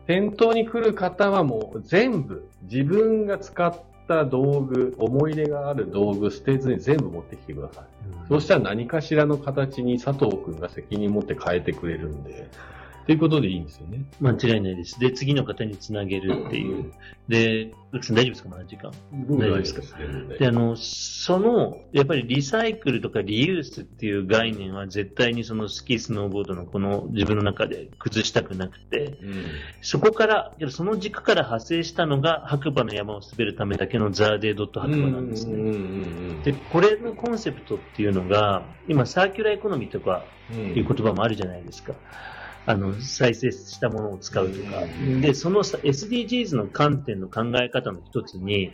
[0.06, 3.74] 店頭に来る方はもう全部、自分が使っ
[4.06, 7.86] た道具、思い入れがある道具捨てずに全部持ってきてください。
[8.28, 12.50] そうしたら何かしらの形に佐藤くんが責任持って変えてくれるんで、
[13.04, 14.04] っていうことでいいんですよね。
[14.22, 15.00] 間違いないです。
[15.00, 16.94] で、次の方につなげるっていう。
[17.28, 18.50] で、ルクさん大丈夫ですか？
[18.50, 18.92] まだ時間。
[19.28, 19.98] 僕大丈夫ですか？
[20.40, 29.46] で、あの、その、やっぱりリサイクルとかリユースっていう概念は絶対にそのスキー、スノーボードのこの自分の中で崩したくなくて、うん。
[29.82, 35.54] そこから、その軸から派生したのが白馬の山を滑るためだけのザーデードット白馬なんですね。
[35.54, 41.94] うんうんうんで、これのコンセプトっていうのが、今サーキュラーエコノミーとかいう言葉もあるじゃないですか。
[42.66, 45.22] あの、再生したものを使うとかうん。
[45.22, 48.72] で、そのさ SDGs の観点の考え方の一つに、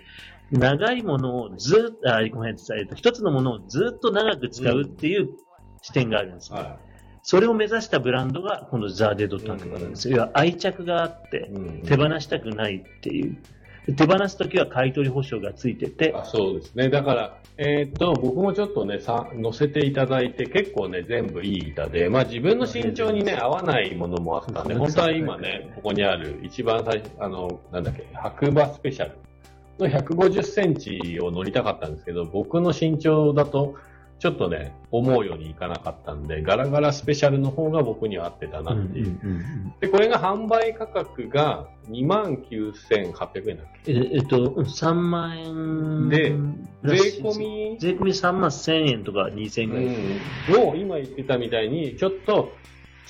[0.51, 5.29] 長いものをずっと、あ、ごめんなさい、えっと一つのものをずっと長く使うっていう
[5.81, 6.57] 視点があるんですよ。
[6.57, 6.77] は
[7.27, 10.17] それを目指したブランドが、このザーデドットアクバなんですよ。
[10.17, 13.37] 要は愛着があってい。、うん手放したくないっていう。
[13.85, 16.89] で手放すときは買い取り保証がついてて、あそうですね。
[16.89, 29.11] だから、えーっと、僕もちょっとね、さ、載せていただいて、結構ね、全部いい板で、まあ自分の身長にね、合わないものもあったんで、本当は今ね、ここにある、一番最初、あの、なんだっけ、白馬スペシャル
[29.79, 33.75] の150センチを乗りたかったんですけど、僕の身長だと、
[34.17, 39.19] ちょっとね、思うようにいかなかったんで、ガラガラスペシャルの方が僕には合ってたなっていう。
[39.81, 43.91] で、これが販売価格が29,800円だっけ？
[43.91, 46.33] ええっと、うん3万円で
[46.85, 47.77] 税込み？
[47.79, 49.85] 税込み3万1000円とか2000円ぐらい。
[49.85, 52.53] うん、を今言ってたみたいに、ちょっと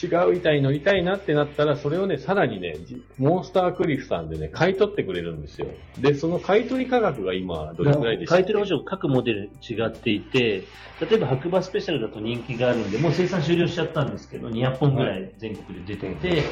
[0.02, 5.68] 違う板に乗りたいなってなったら、それをね、さらにね、じモンスタークリフさんでね、買い取ってくれるんですよ。
[5.98, 8.44] で、その買い取り価格が今、どれくらいでしたっけ？
[8.44, 10.68] 買い取り保証各モデル違っていて、
[11.00, 16.44] 例えば白馬スペシャルだと人気があるんで、もう生産終了しちゃったんですけど、200本ぐらい全国で出てて、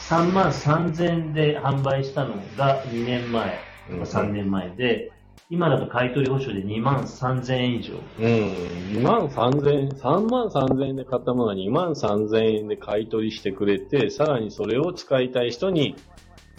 [0.00, 4.02] 3万3000円で販売したのが2年前、うん。
[4.02, 5.12] 3年前で、
[5.50, 7.94] 今だと買い取り保証で2万3000円以上。
[8.18, 15.96] うん、2万3000円、3万3000円で買ったものが2万3000円で買い取りしてくれて、さらにそれを使いたい人に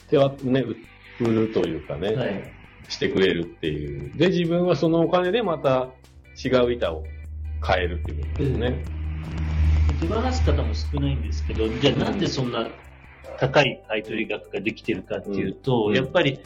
[0.09, 0.75] 手はね、売
[1.19, 2.51] 売るというかね、はい。
[2.87, 4.17] してくれるっていう。
[4.17, 5.89] で、自分はそのお金でまた
[6.43, 7.03] 違う板を
[7.61, 8.83] 買えるっていうことですね。
[10.01, 12.67] 手放す方も少ないんですけど、じゃあなんでそんな
[13.37, 16.39] 高い買い取り額ができてるかっていうと、うんやっぱり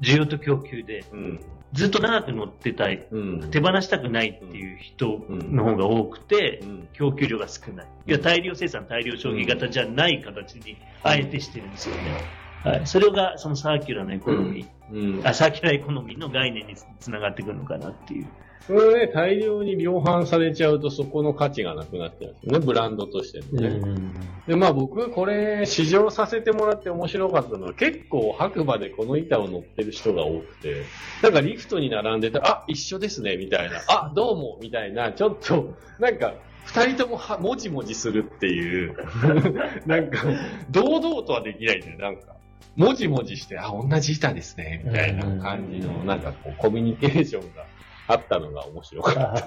[0.00, 1.40] 需要と供給で、うん。
[1.76, 3.50] ずっと長く乗ってたい、うん。
[3.50, 6.88] 手放したくないっていう人の方が多くて、うん。
[6.92, 7.86] 供給量が少ない。
[8.06, 12.16] いや、大量生産、大量消費型じゃない形に、あえてしてるんですよね。
[12.64, 12.86] はい。
[12.86, 15.26] それが、そのサーキュラーなエコノミー、うん。
[15.26, 18.26] あ、サーキュラーエコノミーの概念につながってくるのかなっていう。
[18.66, 24.10] それね、大量に量販されちゃうとそこの価値がなくなっちゃうんですよね、ブランドとしてのね。
[24.46, 30.84] で、まあ僕、これ、試乗させてもらって面白かったのは、結構白馬でこの板を乗ってる人が多くて、
[31.22, 38.96] なんかリフトに並んでたら、あ、一緒ですね、みたいな、あ、どうも、みたいな、ちょっと、なんか、二人ともは、もじもじするっていう、
[39.86, 40.24] なんか、
[40.70, 42.34] 堂々とはできないんだよ、なんか。
[42.74, 47.64] もじもじして、あ、同じ板ですね、みたいな感じの、なんかこう、コミュニケーションが
[48.08, 49.46] あったのが面白かった。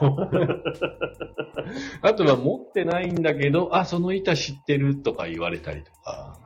[2.10, 6.38] あとは持ってないんだけど、あ、その板知ってるとか言われたりとか。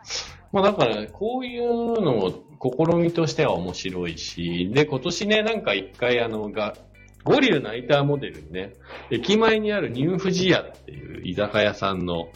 [0.52, 6.76] まあだから、こういうのも試みとしては面白いし、で、今年ね、なんか一回あの、が、
[7.24, 8.74] 五流ナイターモデルにね、
[9.10, 12.30] 駅前にあるニューフジヤっていう居酒屋さんの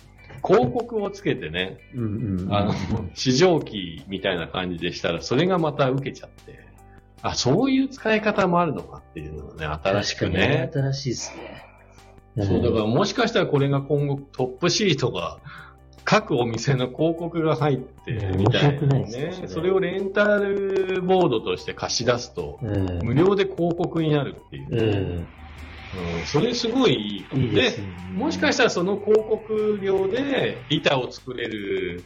[0.45, 2.53] 広告をつけてね、うんうん。
[2.53, 2.73] あの、
[3.13, 6.66] 試乗機みたいな感じでしたら、それがまた受けちゃって、
[7.21, 10.69] あ、そういう使い方もあるのかっていうのがね、新しくね。
[10.73, 11.65] 新しいですね。
[12.45, 15.39] そう、だからもしかしたらこれが今後トップシートが、
[16.03, 19.43] 各お店の広告が入って、うんみたいなね。
[19.47, 22.99] それをレンタルボードとして貸し出すと、うん。
[23.03, 24.67] 無料で広告になるっていう。
[24.71, 24.81] うん。
[25.17, 25.27] うん
[26.25, 27.73] それすごいいいで。
[28.13, 32.03] もしかしたらその広告料で板を作れる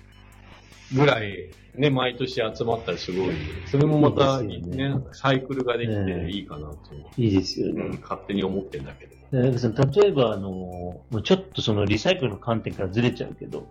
[0.94, 6.78] ぐらい、ね、毎年集まったらすごい、それもまたいいですね、サイクルができうんていいかなと、
[7.18, 7.82] いいですよね。
[7.82, 9.12] うん勝手に思ってんだけど。
[9.32, 13.66] 例えば、あの、もうちょっとそのリサイクルの観点からずれちゃうけど、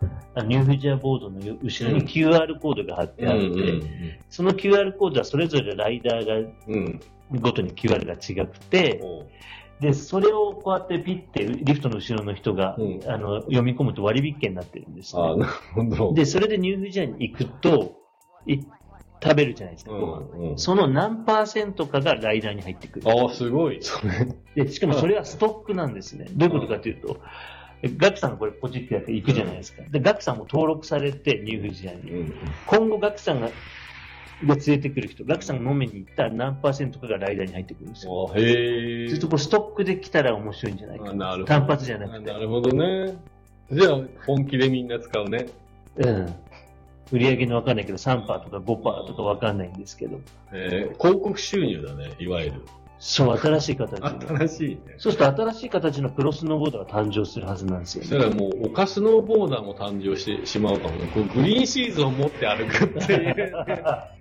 [0.47, 7.01] ニューフィジアボードの後ろに QR コードが貼ってあって、その QR コードはそれぞれライダーがうん。
[7.39, 9.27] ごとに QR が違くて、おう
[9.81, 15.41] で、それをこうやってピッてリフトの後ろの人が、うんあの読み込むと割引券になってるんです、ああ、ね。
[15.41, 15.53] なる
[15.97, 16.15] ほど。
[16.15, 17.97] で、それでニュージアに行くと、
[18.47, 18.61] い
[19.23, 23.09] 食べるじゃないですか、うんうんその何パーセントかがライダーに入ってくる。
[23.09, 23.79] ああ、すごい。
[23.83, 24.65] それ。
[24.65, 26.27] で、しかもそれはストックなんですね。
[26.33, 27.19] どういうことかというと、
[27.97, 29.83] ガクさんがこれポチってやって行くじゃないですか。
[29.83, 32.11] で、ガクさんも登録されてニュージアに。
[32.11, 32.35] うん。
[32.67, 33.51] 今後ガクさんが、
[34.47, 38.31] が連れてくる人、ガクさんが飲みに行ったら何パーセントかがライダーに入ってくるんですよ。
[38.35, 39.09] あへえ。
[39.09, 41.45] ずっとこうストックで来たら面白いんじゃないかあな。
[41.45, 43.17] 単発じゃなくてあなるほどね。
[43.71, 45.47] じゃあ、本気でみんな使うね。
[45.97, 46.35] うん。
[47.13, 50.21] 売り上げのわかんないけど、3%とか5%とかわかんないんですけど。
[50.53, 52.63] えー広告収入だね、いわゆる。
[53.01, 54.07] そう、新しい形の。
[54.39, 54.81] 新しいね。
[54.99, 58.09] そうすると新しい形のプロスノーボードが誕生するはずなんですよね。
[58.09, 61.11] そしたらもう、丘スノーボーダーも誕生してしまうかもね。
[61.15, 63.53] こうグリーンシーズンを持って歩くっていう。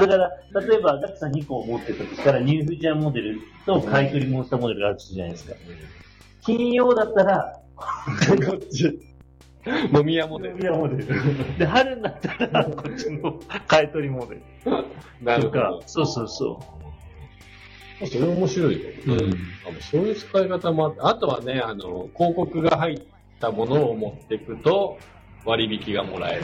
[0.00, 0.30] だから、
[0.60, 5.54] 例えば、ガクさん2個持ってたとしたら、ニューフィジアモデルと買い取りモンスターモデルがあるじゃないですか。
[6.42, 8.98] 金曜だったら、こっち。
[9.94, 10.54] 飲み屋モデル。
[10.54, 11.58] ニューフィジアモデル。
[11.58, 14.42] で、春になったら、こっちの買い取りモデル。
[15.22, 16.60] なるほとかど。、そうそうそ
[18.06, 18.94] それ面白いよね。
[19.06, 19.12] う。
[19.12, 19.32] うん。
[19.80, 23.02] そういう使い方もあって、あとはね、あの、広告が入っ
[23.40, 24.98] たものを持っていくと、
[25.44, 26.42] 割引がもらえる。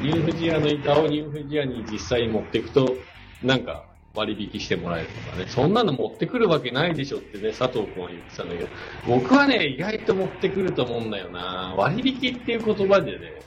[0.00, 2.96] ニューフジアの板をニューフジアに実際に持っていくと、
[3.42, 5.46] なんか割引してもらえるとかね。
[5.48, 8.68] そんなの持ってくるわけないでしょってね、佐藤君は言ってたんだけど、
[9.06, 11.74] 僕はね、意外と持ってくると思うんだよな。
[11.76, 13.40] 割引っていう言葉でね。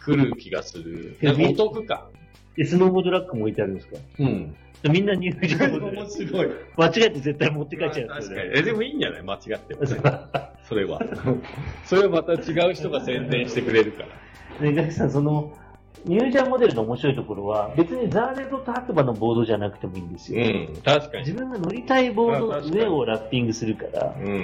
[0.00, 1.18] 来る気がする。
[1.22, 2.08] お得感。
[2.56, 3.98] で、スノーボードラックも置いてあるんですか？
[4.20, 4.56] うん。
[4.82, 5.98] でみんなニューフィジアモデル。
[6.00, 6.48] 面白い。
[6.76, 8.08] 間違えて絶対持って帰っちゃう。
[8.08, 9.22] 確かにえ、でもいいんじゃない？
[9.22, 9.86] 間違ってもね。
[10.68, 11.00] それは。
[11.84, 14.08] それはまた違う人が宣伝してくれるから。
[14.70, 15.52] で、ガクさん、その、
[16.04, 20.42] ニュージャンモデルの面白いところは、別にザーレットと白馬のボードじゃなくてもいいんですよ。
[20.42, 21.24] うん、確かに。
[21.24, 24.38] 自分が乗りたいボードの上をラッピングするからう、ん、うん、うん、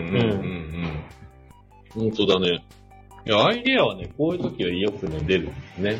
[1.96, 2.10] うん。
[2.10, 2.62] 本当だね。
[3.26, 5.96] いや、アイデアはね、こういう時はよくね、出るんですね。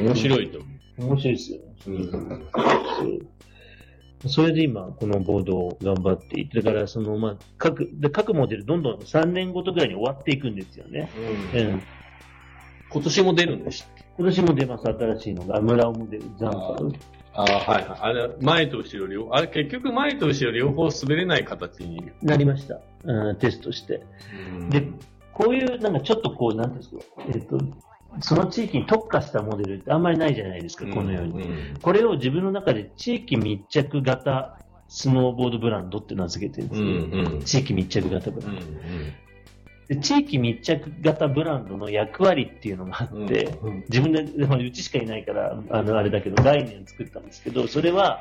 [0.00, 0.66] うん、面白いと思
[0.98, 1.06] う。
[1.12, 1.58] 面白いですよ。
[1.86, 2.10] うん。
[2.10, 2.18] そ
[4.26, 11.08] うそれで今、このボードを頑張っていて、だから、その、まあ、各、で、各モデル、どんどん3年ごとぐらいに終わっていくんですよね。
[11.54, 11.82] うんうん。
[12.90, 14.04] 今年も出るんでしたっけ？
[14.18, 16.92] 今年も出ます、新しいのが、村尾モデル、ザンパウ。
[17.34, 17.98] ああ、はいはい。
[18.00, 22.02] あれ、前と後ろ両、あれ結局前と後ろ両方滑れない形に。
[22.20, 22.80] なりました。
[23.04, 24.02] うん、テストして。
[24.70, 24.88] で、
[25.32, 26.96] こういう、なんかちょっとこう、なんですか、
[27.32, 27.60] えっと、
[28.20, 31.46] その地域に特化したモデルってあんまりないじゃないですか、このように。
[31.46, 36.92] んこれを自分の中で地域密着型スノーボードブランドって名付けてるんですうね。
[36.92, 37.42] んうん。
[37.42, 38.62] 地域密着型ブラうんンド。
[39.88, 48.20] で地域密着型ブランドの役割っていうのがあって、うん自分で、でもうちしかいないから、あの、あれだけど、概念を作ったんですけど、それは、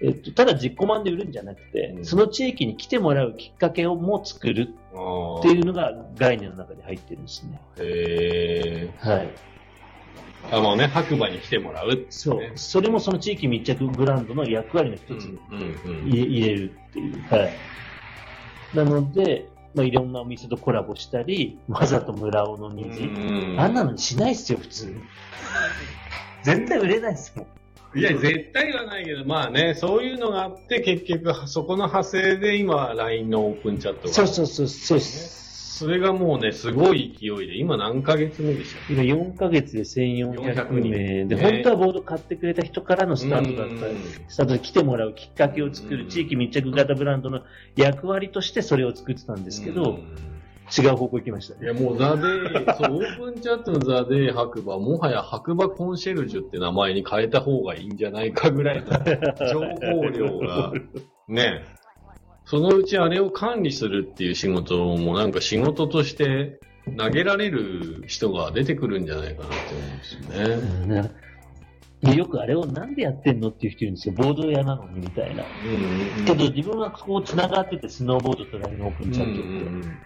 [0.00, 7.60] えっと、ただ実行版で売るんじゃなくて、うんその地域に来てもらうきっかけをも作るあっていうのが概念の中に入ってるんですね。
[7.76, 9.28] ーへはい。
[10.50, 12.52] ーあ、まあね、白馬に来てもらうってそうね。。
[12.54, 17.22] それもその地域密着ブランドの役割の一つにうんうん入れ入れるっていう。
[17.28, 17.52] はい。
[18.74, 23.02] なので、まあ、いろんなお店とコラボしたり、わざと村尾の虹。
[23.04, 24.94] うんあんなのしないっすよ、普通。
[26.44, 27.46] 絶対売れないっすもん。
[27.94, 34.14] いや、絶対はないけど、まあね、そういうのがあって、結局、そこの派生で今、LINE のオープンチャットが。
[34.14, 35.38] そうそうそう、そうです。
[35.78, 47.42] それがもうね、すごい勢いで、今何ヶ月目でした今4ヶ月で1400名で、人ね本当はボード買ってくれた人からのスタートだったうんスタートで来てもらうきっかけを作うんる地域密着型ブランドの
[47.76, 50.37] 役割としてそれを作ってたんですけど、うん
[50.76, 51.60] 違う方向行きましたね。
[51.64, 52.22] いや、もうザ・デイ、
[52.76, 58.86] そう、オープンチャットのザ・デイ白馬、もはや白馬コンシェルジュって名前に変えた方がいいんじゃないかぐらいの
[59.50, 60.72] 情報量が、
[61.26, 61.64] ね、
[62.44, 66.60] そのうちあれを管理するっていう仕事もなんか仕事として
[66.96, 71.10] 投げられる人が出てくるんじゃないかなって思うんですよね。
[72.14, 74.14] よくあれをなんでやってんのっていう人いるんですよ。
[74.16, 75.44] ボード屋なのにみたいな。
[75.44, 79.48] うんけど自分はこう繋がってて、スノーボードと LINE のオープンチャットって。
[79.48, 79.98] うん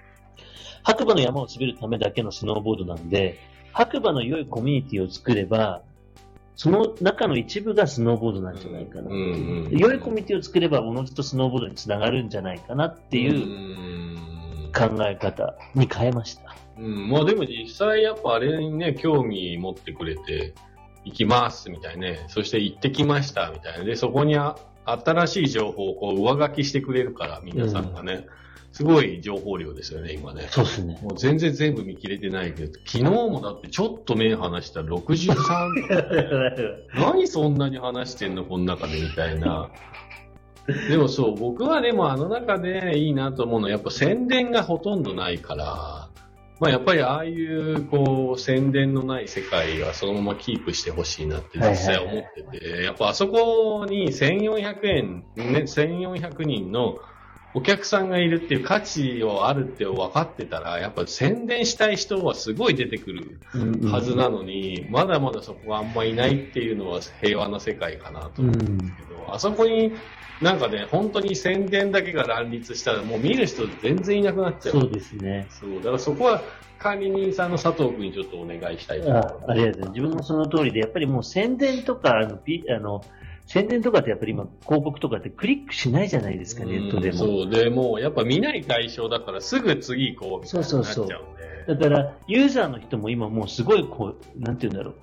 [0.82, 3.38] 白馬の山を滑るためだけのスノーボードなんで、
[3.72, 5.82] 白馬の良いコミュニティを作れば、
[6.56, 16.56] その中の一部がスノーボードなんじゃないかな良いコミュニティを作れば、おのずとスノーボードにつながるんじゃないかなっていううん考え方に変えました。
[16.78, 20.54] うん、まあでも実際やっぱあれにね、興味持ってくれて、
[21.04, 23.84] 行きますみたいなね、そして行ってきましたみたいな。
[23.84, 28.26] で、そこにあ新しい情報をこう上書きしてくれるから、皆さんがね。
[28.72, 30.48] すごい情報量ですよね、今ね。
[30.50, 30.98] そうですね。
[31.02, 36.58] もう全然全部見切れてないけど、昨日もだってちょっと目離したら63とか、ね、
[36.96, 39.70] 何そんなに話してんの、この中でみたいな。
[40.88, 46.08] でもそう、僕はでもあの中でいいなと思うのは、やっぱ宣伝がほとんどないから、
[46.58, 56.98] まあやっぱりああいう、こう、宣伝のない世界はそのままキープしてほしいなって実際思ってて、やっぱあそこに1400円、ね、1400人の
[57.54, 63.40] お客さんがいるっていう価値をあるって分かってたら、やっぱ宣伝したい人はすごい出てくる
[63.90, 68.96] はずなのに、まだまだそこがあんまいないっていうのは平和な世界かなとう思うんですん。
[68.96, 69.92] けど、あそこに
[70.40, 74.80] なんかね、本当に宣伝だけが乱立したらもう見る人全然いなくなっちゃう。
[74.80, 75.46] そうですね。
[75.50, 75.76] そう。
[75.76, 76.42] だからそこは
[76.78, 79.88] 管理人さんの佐藤君にちょっとお願いしたいとあありがとうございます。
[79.90, 83.04] 自分もその通りで、やっぱりもう宣伝とか、あの、ピあの
[83.52, 87.24] 宣伝とかってやっぱり今、広告とかってクリックしないじゃないですか、ネットでも。
[87.24, 87.50] うんそう。
[87.50, 91.06] で、もうやっぱ見ない対象だからすぐ次行こうみたいになっちゃうん
[91.66, 91.74] で。
[91.74, 94.94] だから、ユーザーの人も今もうすごいこう、なんて言うんだろう。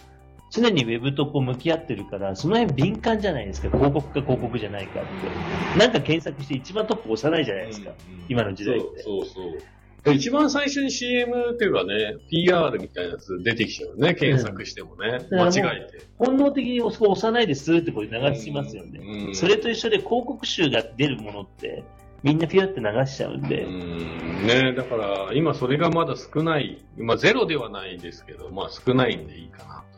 [0.50, 3.70] 常にウェブとこう向き合ってるから、その辺敏感じゃないですか。
[3.70, 5.78] 広告か広告じゃないかって。
[5.78, 7.92] なんか検索して一番トップ押さないじゃないですか。
[7.92, 7.96] うん
[8.30, 9.62] 今の時代ってそうそうそう。
[10.04, 15.26] で一番最初に CM っていうかね、PR みたいなやつ出てきちゃうね、検索してもね。
[15.30, 16.06] うん間違えて。
[16.18, 19.28] 本能的にそこ押さないですってこう流しますよね。
[19.28, 21.84] うんそれと一緒で広告集が出るものって、
[22.24, 23.64] みんなピュって流しちゃうんで。
[23.64, 26.84] うんねだから、今それがまだ少ない。
[26.98, 29.89] まあゼロではないですけど、まあ少ないんでいいかなと。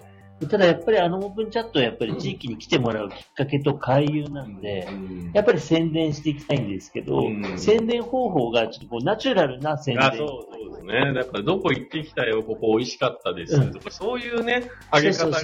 [0.48, 10.04] ただやっぱりあのオープンチャットはやっぱり地域に来てもらうきっかけと回遊なんで、うんやっぱり宣伝していきたいんですけど、うん宣伝方法がちょっとこうナチュラルな宣伝。
[10.04, 11.14] あ、そうそうですね。
[11.14, 15.40] だからどこ行ってきたよ、ここ美味しかったですとか、そういうね、上げ方が。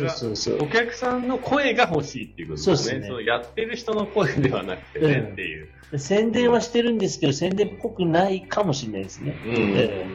[0.61, 2.75] お客さんの声が欲しいっていうことですね。
[2.77, 5.69] そうですねのやってる人の声ではなくてね、うんっていう。
[5.97, 9.35] 宣伝はしてるんですけど、宣伝っぽくないかもしれないですね。
[9.45, 10.07] うんえ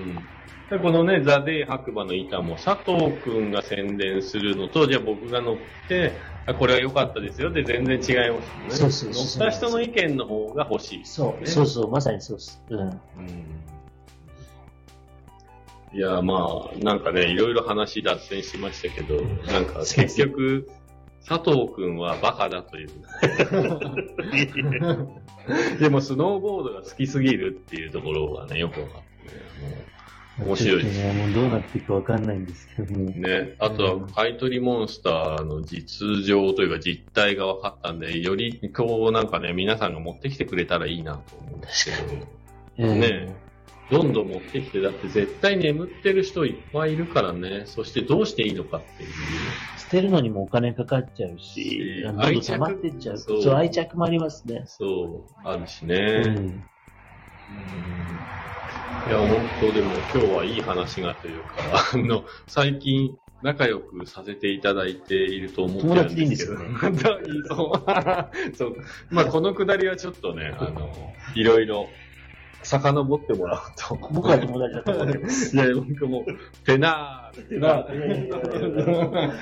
[0.73, 6.14] でこのね、ザ・デイ白馬の板も佐藤くんが宣伝するのと、じゃあ僕が乗って、
[6.47, 8.70] あこれは良かったですよって全然違いますよね。
[8.70, 11.05] そうそうそう乗った人の意見の方が欲しい、ね。
[11.05, 12.62] そう、そうそう、まさにそうです。
[12.70, 12.81] うん。
[12.81, 12.97] うん
[15.95, 19.20] いや、まあ、なんかね、いろいろ話脱線しましたけど、
[19.53, 20.70] なんか結局、
[21.29, 22.89] 佐藤くんはバカだという。
[25.79, 29.35] でも、スノーボードが好きすぎるっていうところがね、よくわかって
[29.66, 29.93] ね。
[30.39, 33.11] 面白いですね、もうどうなっていくかわかんないんですけども。
[33.11, 33.55] ね。
[33.59, 42.26] あとは、買い取りモンスターの実情というか実態が分かったんで、より、こう、なんかね、皆さんが持ってきてくれたらいいなと思うんですけど、
[42.78, 43.43] えーね
[43.91, 49.11] どんどん持ってきて、だって絶対眠ってる人いっぱいいるからね、そしてどうしていいのかっていう。
[49.76, 53.18] 捨てるのにもお金かかっちゃうし、しどんどん溜まってっちゃう。
[53.18, 54.62] そう愛着もありますね。
[54.64, 56.22] そう、あるしうね。
[56.22, 56.64] ん。
[59.05, 61.57] いや、本当でも今日はいい話がというか、
[61.92, 66.05] あの、最近仲良くさせていただいていると思ってるんですけど。
[66.05, 66.66] 友達でいいんですよね。
[68.55, 68.76] そう。
[69.11, 71.88] まあ、このくだりはちょっとね、あの、いろいろ、
[72.62, 73.96] 遡ってもらうと。
[74.12, 75.56] 僕は友達だと思ってます。
[75.56, 76.24] いや、僕も、
[76.64, 79.32] ペナー、ペナー。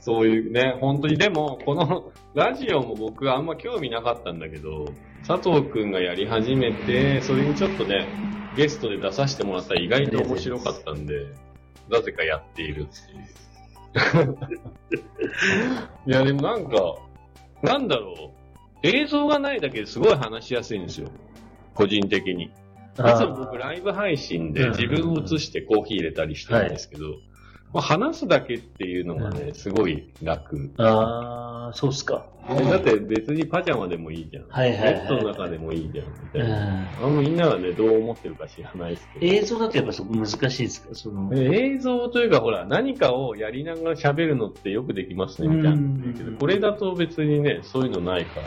[0.00, 4.86] そういうね、本当に、でも、このラジオも僕あんま興味なかったんだけど、
[5.26, 8.06] 佐藤くんがやり始めて、それにちょっとね、
[8.56, 11.26] ゲストで出させてもらったら意外と面白かったんで、
[11.90, 13.14] なぜかやっているってい
[14.22, 14.38] う。
[16.06, 16.94] いや、でもなんか、
[17.62, 18.44] なんだろう。
[18.86, 21.08] 映像がないだけですごい話しやすいんですよ。
[21.74, 22.44] 個人的に。
[22.44, 22.50] い
[22.96, 27.16] つも僕ライブ配信で自分を映してコーヒー入れたりしてるんですけど、
[27.72, 30.70] まあ、話すだけっていうのがね、すごい楽。
[30.78, 32.26] ああ、そうっすか。
[32.48, 34.44] だって別にパジャマでもいいじゃん。
[34.48, 36.06] はいはいはいベッドの中でもいいじゃん。
[36.06, 36.82] みたういな。
[36.82, 39.26] んあみんながね、どう思ってるか知らないですけど。
[39.26, 40.94] 映像だとやっぱそこ難しいですか？
[40.94, 46.38] その、映像というか、ほら、何かをやりながら喋るのってよくできますね、みたいな。
[46.38, 48.46] これだと別にね、そういうのないから、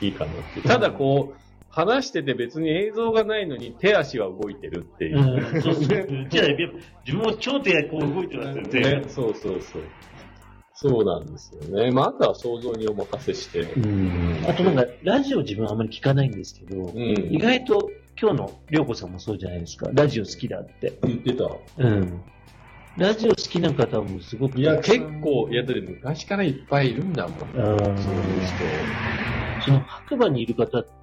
[0.00, 0.62] いいかなって。
[0.66, 1.39] ただこう、
[1.70, 5.58] 話してて別に映像がないのに手足は動いてるっていうう。
[5.58, 5.84] ん、そうそう。
[5.84, 9.92] 自分も超手がこう動いてますよね、そうそうそう。
[10.74, 11.90] そうなんですよね。
[11.90, 13.60] まあ、あとは想像にお任せして。
[13.60, 14.48] うん。
[14.48, 17.28] あとなんか、ラジオ自分あんまり聞かないんですけど、うん。
[17.30, 17.90] 意外と
[18.20, 19.90] 今日のりょうこさんもそうじゃないですか。
[19.92, 20.98] ラジオ好きだって。
[21.02, 21.44] 言ってた。
[21.76, 22.22] うん。
[22.96, 27.50] ラジオ好きな方もすごくいや、結構、いや、だって昔からいっぱいいるんだもん。
[27.54, 28.46] うんそういう
[29.62, 30.99] その白馬にいる方って、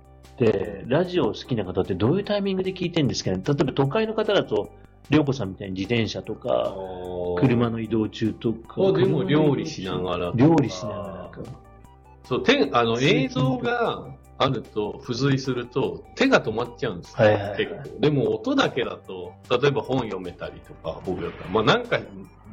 [0.88, 3.42] ラジオ好きな方ってどういうタイミングで聞いてるんですかね？
[3.44, 4.70] 例えば都会の方だと、
[5.10, 7.36] りょうこさんみたいに自転車とか、人。
[7.40, 8.76] 車の移動中とか。
[8.78, 11.50] あでも料理しながらとか料理しながらか。
[12.26, 14.06] そう、手、あの、映像が
[14.38, 17.26] あると、付随すると、手が止まっちゃうんですよ。
[17.26, 18.00] はいはいはい結構。
[18.00, 22.00] でも、音だけだと、例えば本読めたりとか、僕だったら、まあなんか、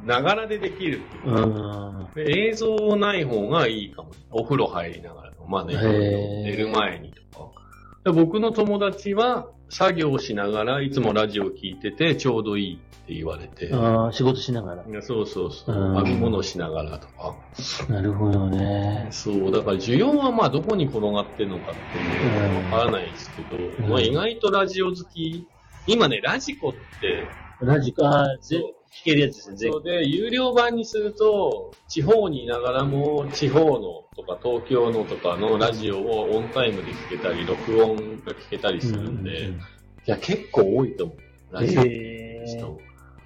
[0.03, 4.11] ながらでできるっていう映像ない方がいいかも。
[4.31, 5.45] お風呂入りながらの。
[5.47, 7.64] まあね、寝る前にとか。
[8.05, 13.73] で僕の友達は、作業しながらいつもラジオ聞いてて、ちょうどいいって言われて。
[13.73, 14.83] ああ、仕事しながら。
[14.87, 15.75] いやそうそうそう。
[15.75, 17.35] うん編み物しながらとか。
[17.89, 19.07] なるほどね。
[19.09, 25.47] そう、だから需要はまあどこに転がってるのかっていうのはわからないですけど、うんまあ意外とラジオ好き、
[25.87, 27.27] 今ね、ラジコって、
[27.59, 28.37] ラジコ、ああ、
[29.03, 39.51] けるやつですね、ぜそうで、有料版にすると、地方にいながらも、地方のとか東京のとかのラジオをオンタイムで聞けたり、録音が聞けたりするんで、い
[40.05, 41.17] や、結構多いと思う。
[41.51, 42.79] ラジオ人。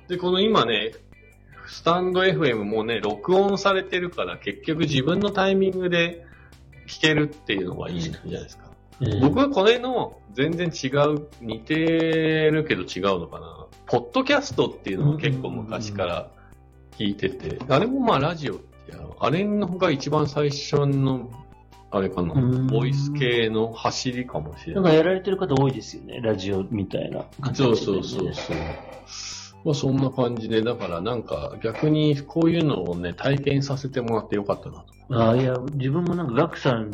[0.07, 0.93] で、この今ね、
[1.67, 6.25] スタンド FM もね、録音されてるから、結局自分のタイミングで
[6.87, 8.68] 聞けるっていうのがいいんじゃないですか。
[9.01, 11.75] え僕はこれの全然違う、似て
[12.51, 13.65] るけど違うのかな。
[13.85, 16.29] ポッドキャストっていうのを結構昔から
[16.97, 21.29] 聞いてて、あれもまあラジオってやろあれのが一番最初の、
[21.91, 24.93] あれかなうん、ボイス系の走りかもしれなんない。
[24.93, 28.57] かやられてる方多いですよね、ラジオみたいな感じでね、そうそうそうそう。
[29.65, 34.85] まあそんな感じで、だからなんか逆にこういうのをね、体験させてもらってよかったなと。
[35.11, 36.91] ああ、いや、自分もなんかガクさん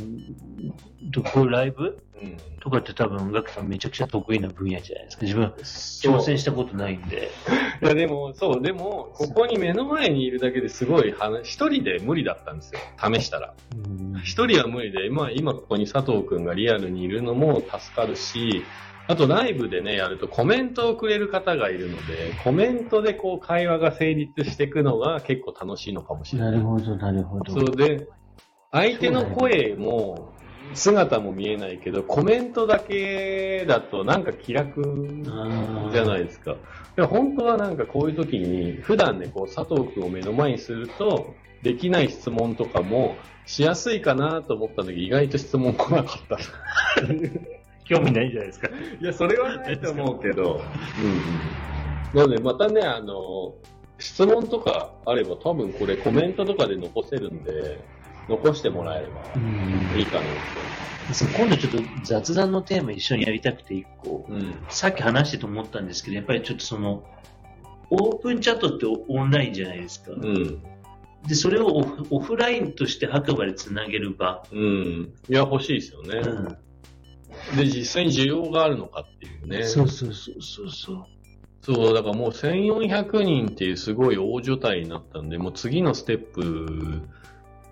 [1.12, 2.38] とこうライブうん。
[2.62, 5.24] とかって多分ガクさんめちゃくちゃ得意な分野じゃないですか。
[5.26, 7.30] 自分挑戦したことないんで。
[7.84, 12.80] いやでも、そう、でも、ここに目の前にいるだけですごい話、一人で無理だったんですよ。
[12.98, 13.54] 試したら。
[13.76, 18.64] うん一人は無理で、まあ今ここに佐藤くんがリアルにいるのも助かるし、
[19.08, 26.52] あとライブでね、やるとコメントをくれる方がいるので、コメントでこう会話が成立していくのが結構楽しいのかもしれな。
[26.52, 27.54] ないるほど、なるほど。
[27.54, 28.08] そうで、
[28.72, 30.34] 相手の声も、
[30.74, 34.82] 姿も見えないけど、コメントだけだとなんか気楽
[35.94, 36.56] じゃないですか。
[37.08, 46.38] 本当はなんかこういう時に、普段ね、こう佐藤くんを目の前にすると、できない質問とかもしやすいかなと思った時、意外と質問来なかった。
[47.86, 48.68] 興味ないんじゃないですか。
[48.68, 50.62] いや、それはないと思うけど。
[51.00, 51.56] うんうん。
[52.14, 53.56] なので、またね、あの、
[54.00, 57.86] 質問とかあれば多分これコメントとかで残せるんで、
[58.28, 59.22] 残してもらえれば
[59.98, 64.56] いいかなそう今度ちょっと雑談のテーマ一緒にやりたくて一個と。、うん。
[64.70, 67.04] さっき話してと思ったんですけど、やっぱりちょっとその、
[67.92, 70.12] オープンチャットってオンラインじゃないですか。
[70.12, 70.64] うん。
[71.28, 74.44] で、それをオフオフラインとして白馬でつなげる場。
[74.52, 75.14] うん。
[75.30, 76.22] いや、欲しいですよね。
[77.56, 79.64] で、実際に需要があるのかっていうね。
[79.64, 81.06] そうそうそうそうそう。
[81.62, 87.02] そう、だからもう1400人っていうすごい大所帯になったんで、もう次のステップ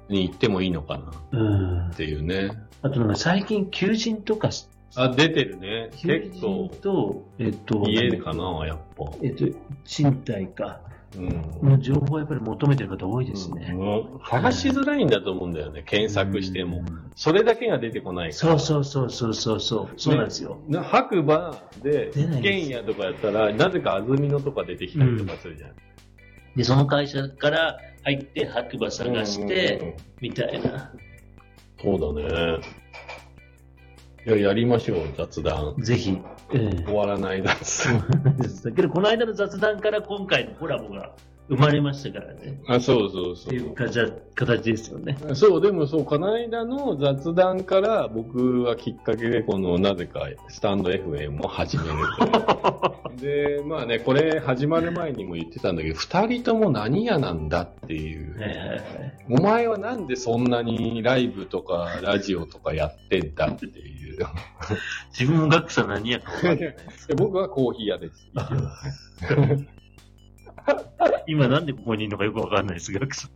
[0.09, 1.93] に行ってもいいのかなうんっ。
[1.95, 2.51] ていうね。
[2.81, 4.49] あとなんか最近求人とか
[4.95, 5.89] あ、出てるね。
[5.97, 9.05] 求結構人、と、えっと、家かな、やっぱ。
[9.21, 9.45] えっと、
[9.85, 10.81] 賃貸か、
[11.17, 11.69] うん。
[11.69, 13.73] の情報をやっぱり求めてる方多いですね。
[13.73, 16.83] もう探しづらいんだと思うんだよね、検索しても。
[17.15, 18.59] それだけが出てこないから。
[18.59, 20.59] そうそうそうそうそうそう、そうなんですよ。
[20.67, 25.71] な白馬で、出ないんです玄野とかやったら、なぜか安曇野とか出てきたりとかするじゃん。
[26.55, 30.91] で、その会社から入って白馬探しうんうんてうん、みたいな。
[31.81, 32.82] そうだね。
[34.25, 35.75] いや、やりましょう、雑談。
[35.79, 36.17] ぜひ。
[36.53, 38.07] ええ終わらない雑談。
[38.63, 41.11] だけど、この間の雑談から今回のコラボが
[41.49, 42.61] 生まれましたからね。
[42.67, 45.17] あ、そうそうそっていうかじゃ形ですよね。
[45.27, 45.35] う。
[45.35, 51.89] そう、でもそう、この間の雑談から僕はきっかけで、この、なぜか、スタンド FM を始める。
[53.19, 58.39] で、まあね、これ始まる前にも言ってたんだけど、二人とも何屋なんだっていう。
[58.39, 58.81] はいはいはい。
[59.29, 64.25] お前はなんでそんなにライブとかラジオとかやってんだっていう。
[65.17, 66.63] 自分もガックさん何やか分か
[67.17, 68.27] 僕はコーヒー屋です。
[71.27, 73.31] 今なんでここにいるのかよく分かんないです、ガックさん。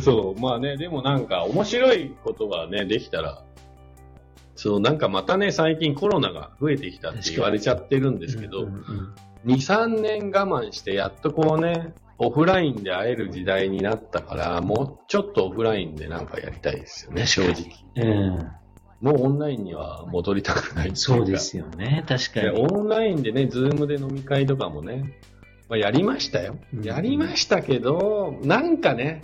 [0.00, 3.42] そう、まあね、でもなんか面白いことがね、できたら、
[4.54, 9.14] そう、なんかまたね、最近コロナが増えてきたって言われちゃってるんですけど、うんうんうん
[9.44, 17.54] 2、3年我慢して、やっとこうね、オフラインで会える時代になったから、もうちょっとオフラインでなんかやりたいですよね、正直。
[17.96, 18.30] え
[19.00, 22.60] もうオンラインには戻りたくないそうですよね、確かでに。
[22.60, 25.12] オンラインでね、ズームで飲み会とかもね、
[25.68, 26.80] まあ、やりましたよう。
[26.80, 29.22] んやりましたけど、なんかね、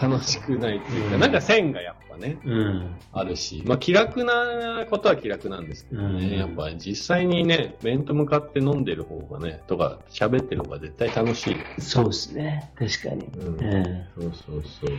[0.00, 2.96] 楽しくないっていうか、うんなんか線がやっぱね、うん。
[3.12, 11.80] あるし、まあ気楽なことは気楽なんですけどね、うんやっぱ実際にね、面と向かって飲んでる方がね、とか喋ってる方が絶対楽しい。
[11.80, 13.26] そうですね、確かに。
[13.26, 14.98] うんえそうそうそう。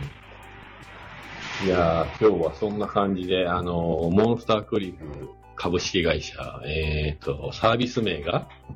[1.66, 8.74] いやー、今日はそんな感じで、あの、モンスタークリフ株式会社、えっ、と、サービス名が、え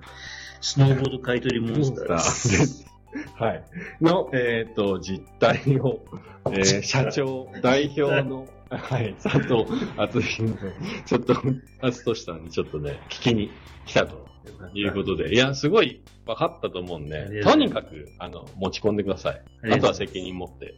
[0.60, 2.20] スノーボード買取モンスターで
[2.66, 2.86] す。
[3.34, 3.64] はい。
[4.00, 6.04] の、えっ、と、実態を、
[6.46, 10.58] えー社長、 代表の、はい、佐藤厚弘の、
[11.04, 11.34] ちょっと、
[11.80, 13.50] 厚俊さんにちょっとね、聞きに
[13.84, 14.26] 来たと
[14.74, 19.42] いうことで、いや、すごい分かったと思うんあで、とにかく、あの、持ち込んでください。
[19.70, 20.74] あとは責任持って。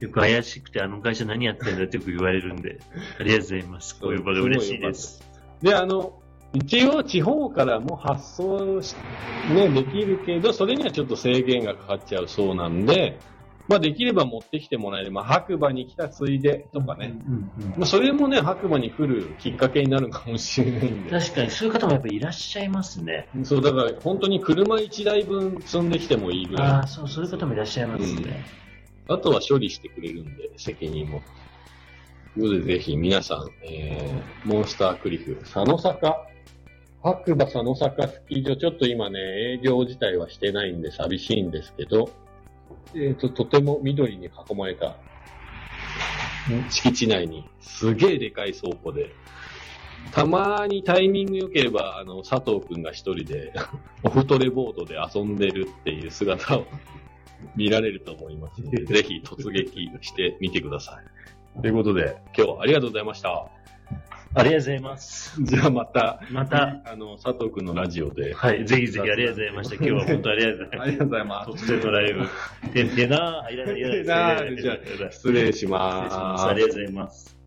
[0.00, 2.78] よく怪しくて、あの会社何やってんだってよく言われるんで、
[3.18, 4.00] ありがとうございます。
[4.00, 5.22] こういう場が嬉しいです。
[5.62, 6.22] で、あの、
[6.52, 8.94] 一応地方からも発送し、
[9.54, 13.18] ね、できるけど、それにはちょっと制限がかかっちゃうそうなんで、
[13.68, 17.14] まあできれば持ってきてもらえれば、白馬に来たついでとかね。
[17.24, 21.10] うんうんまあそれもね、白馬に来るきっかけになるかもしれないんで。
[21.10, 23.28] 確かに、そういう方もやっぱりいらっしゃいますね。
[23.44, 28.44] そう、だから本当に車1台分積んできてもいいぐあらあ、そう、そういう方もいらっしゃいますね。
[29.08, 29.12] い。
[29.12, 31.22] あとは処理してくれるんで、責任も。
[32.34, 36.26] ということで、ぜひ皆さん、えー、モンスタークリフ、佐野坂、
[37.02, 39.18] 白馬佐野坂スキー場、ちょっと今ね、
[39.54, 42.10] 営業自体はしてないんで寂しいんですけど、
[42.94, 44.96] えっ、と、とても緑に囲まれた
[46.68, 49.14] 敷地内に、すげえでかい倉庫で、
[50.12, 53.54] たまにタイミング良ければ、あの、佐藤くんが一人で、
[54.02, 56.66] オフトレボードで遊んでるっていう姿を
[57.56, 61.00] 見られると思いますので、 ぜひ突撃してみてくださ
[61.56, 61.62] い。
[61.62, 63.48] ということで、今日はありがとうございました。
[64.32, 65.42] ありがとうございます。
[65.42, 68.32] じゃあまた、また、あの、佐藤くんのラジオで。
[68.32, 69.74] はい、ぜひぜひありがとうございました。
[69.74, 71.58] 今日は本当ありがとうございまありがとうございます。
[71.58, 71.64] す。
[71.64, 72.28] 突然のライブ。
[72.72, 75.12] てんてなー、いらない、いらない。
[75.12, 75.66] 失礼し。
[75.66, 76.46] ます。
[76.46, 77.39] ありがとうございます。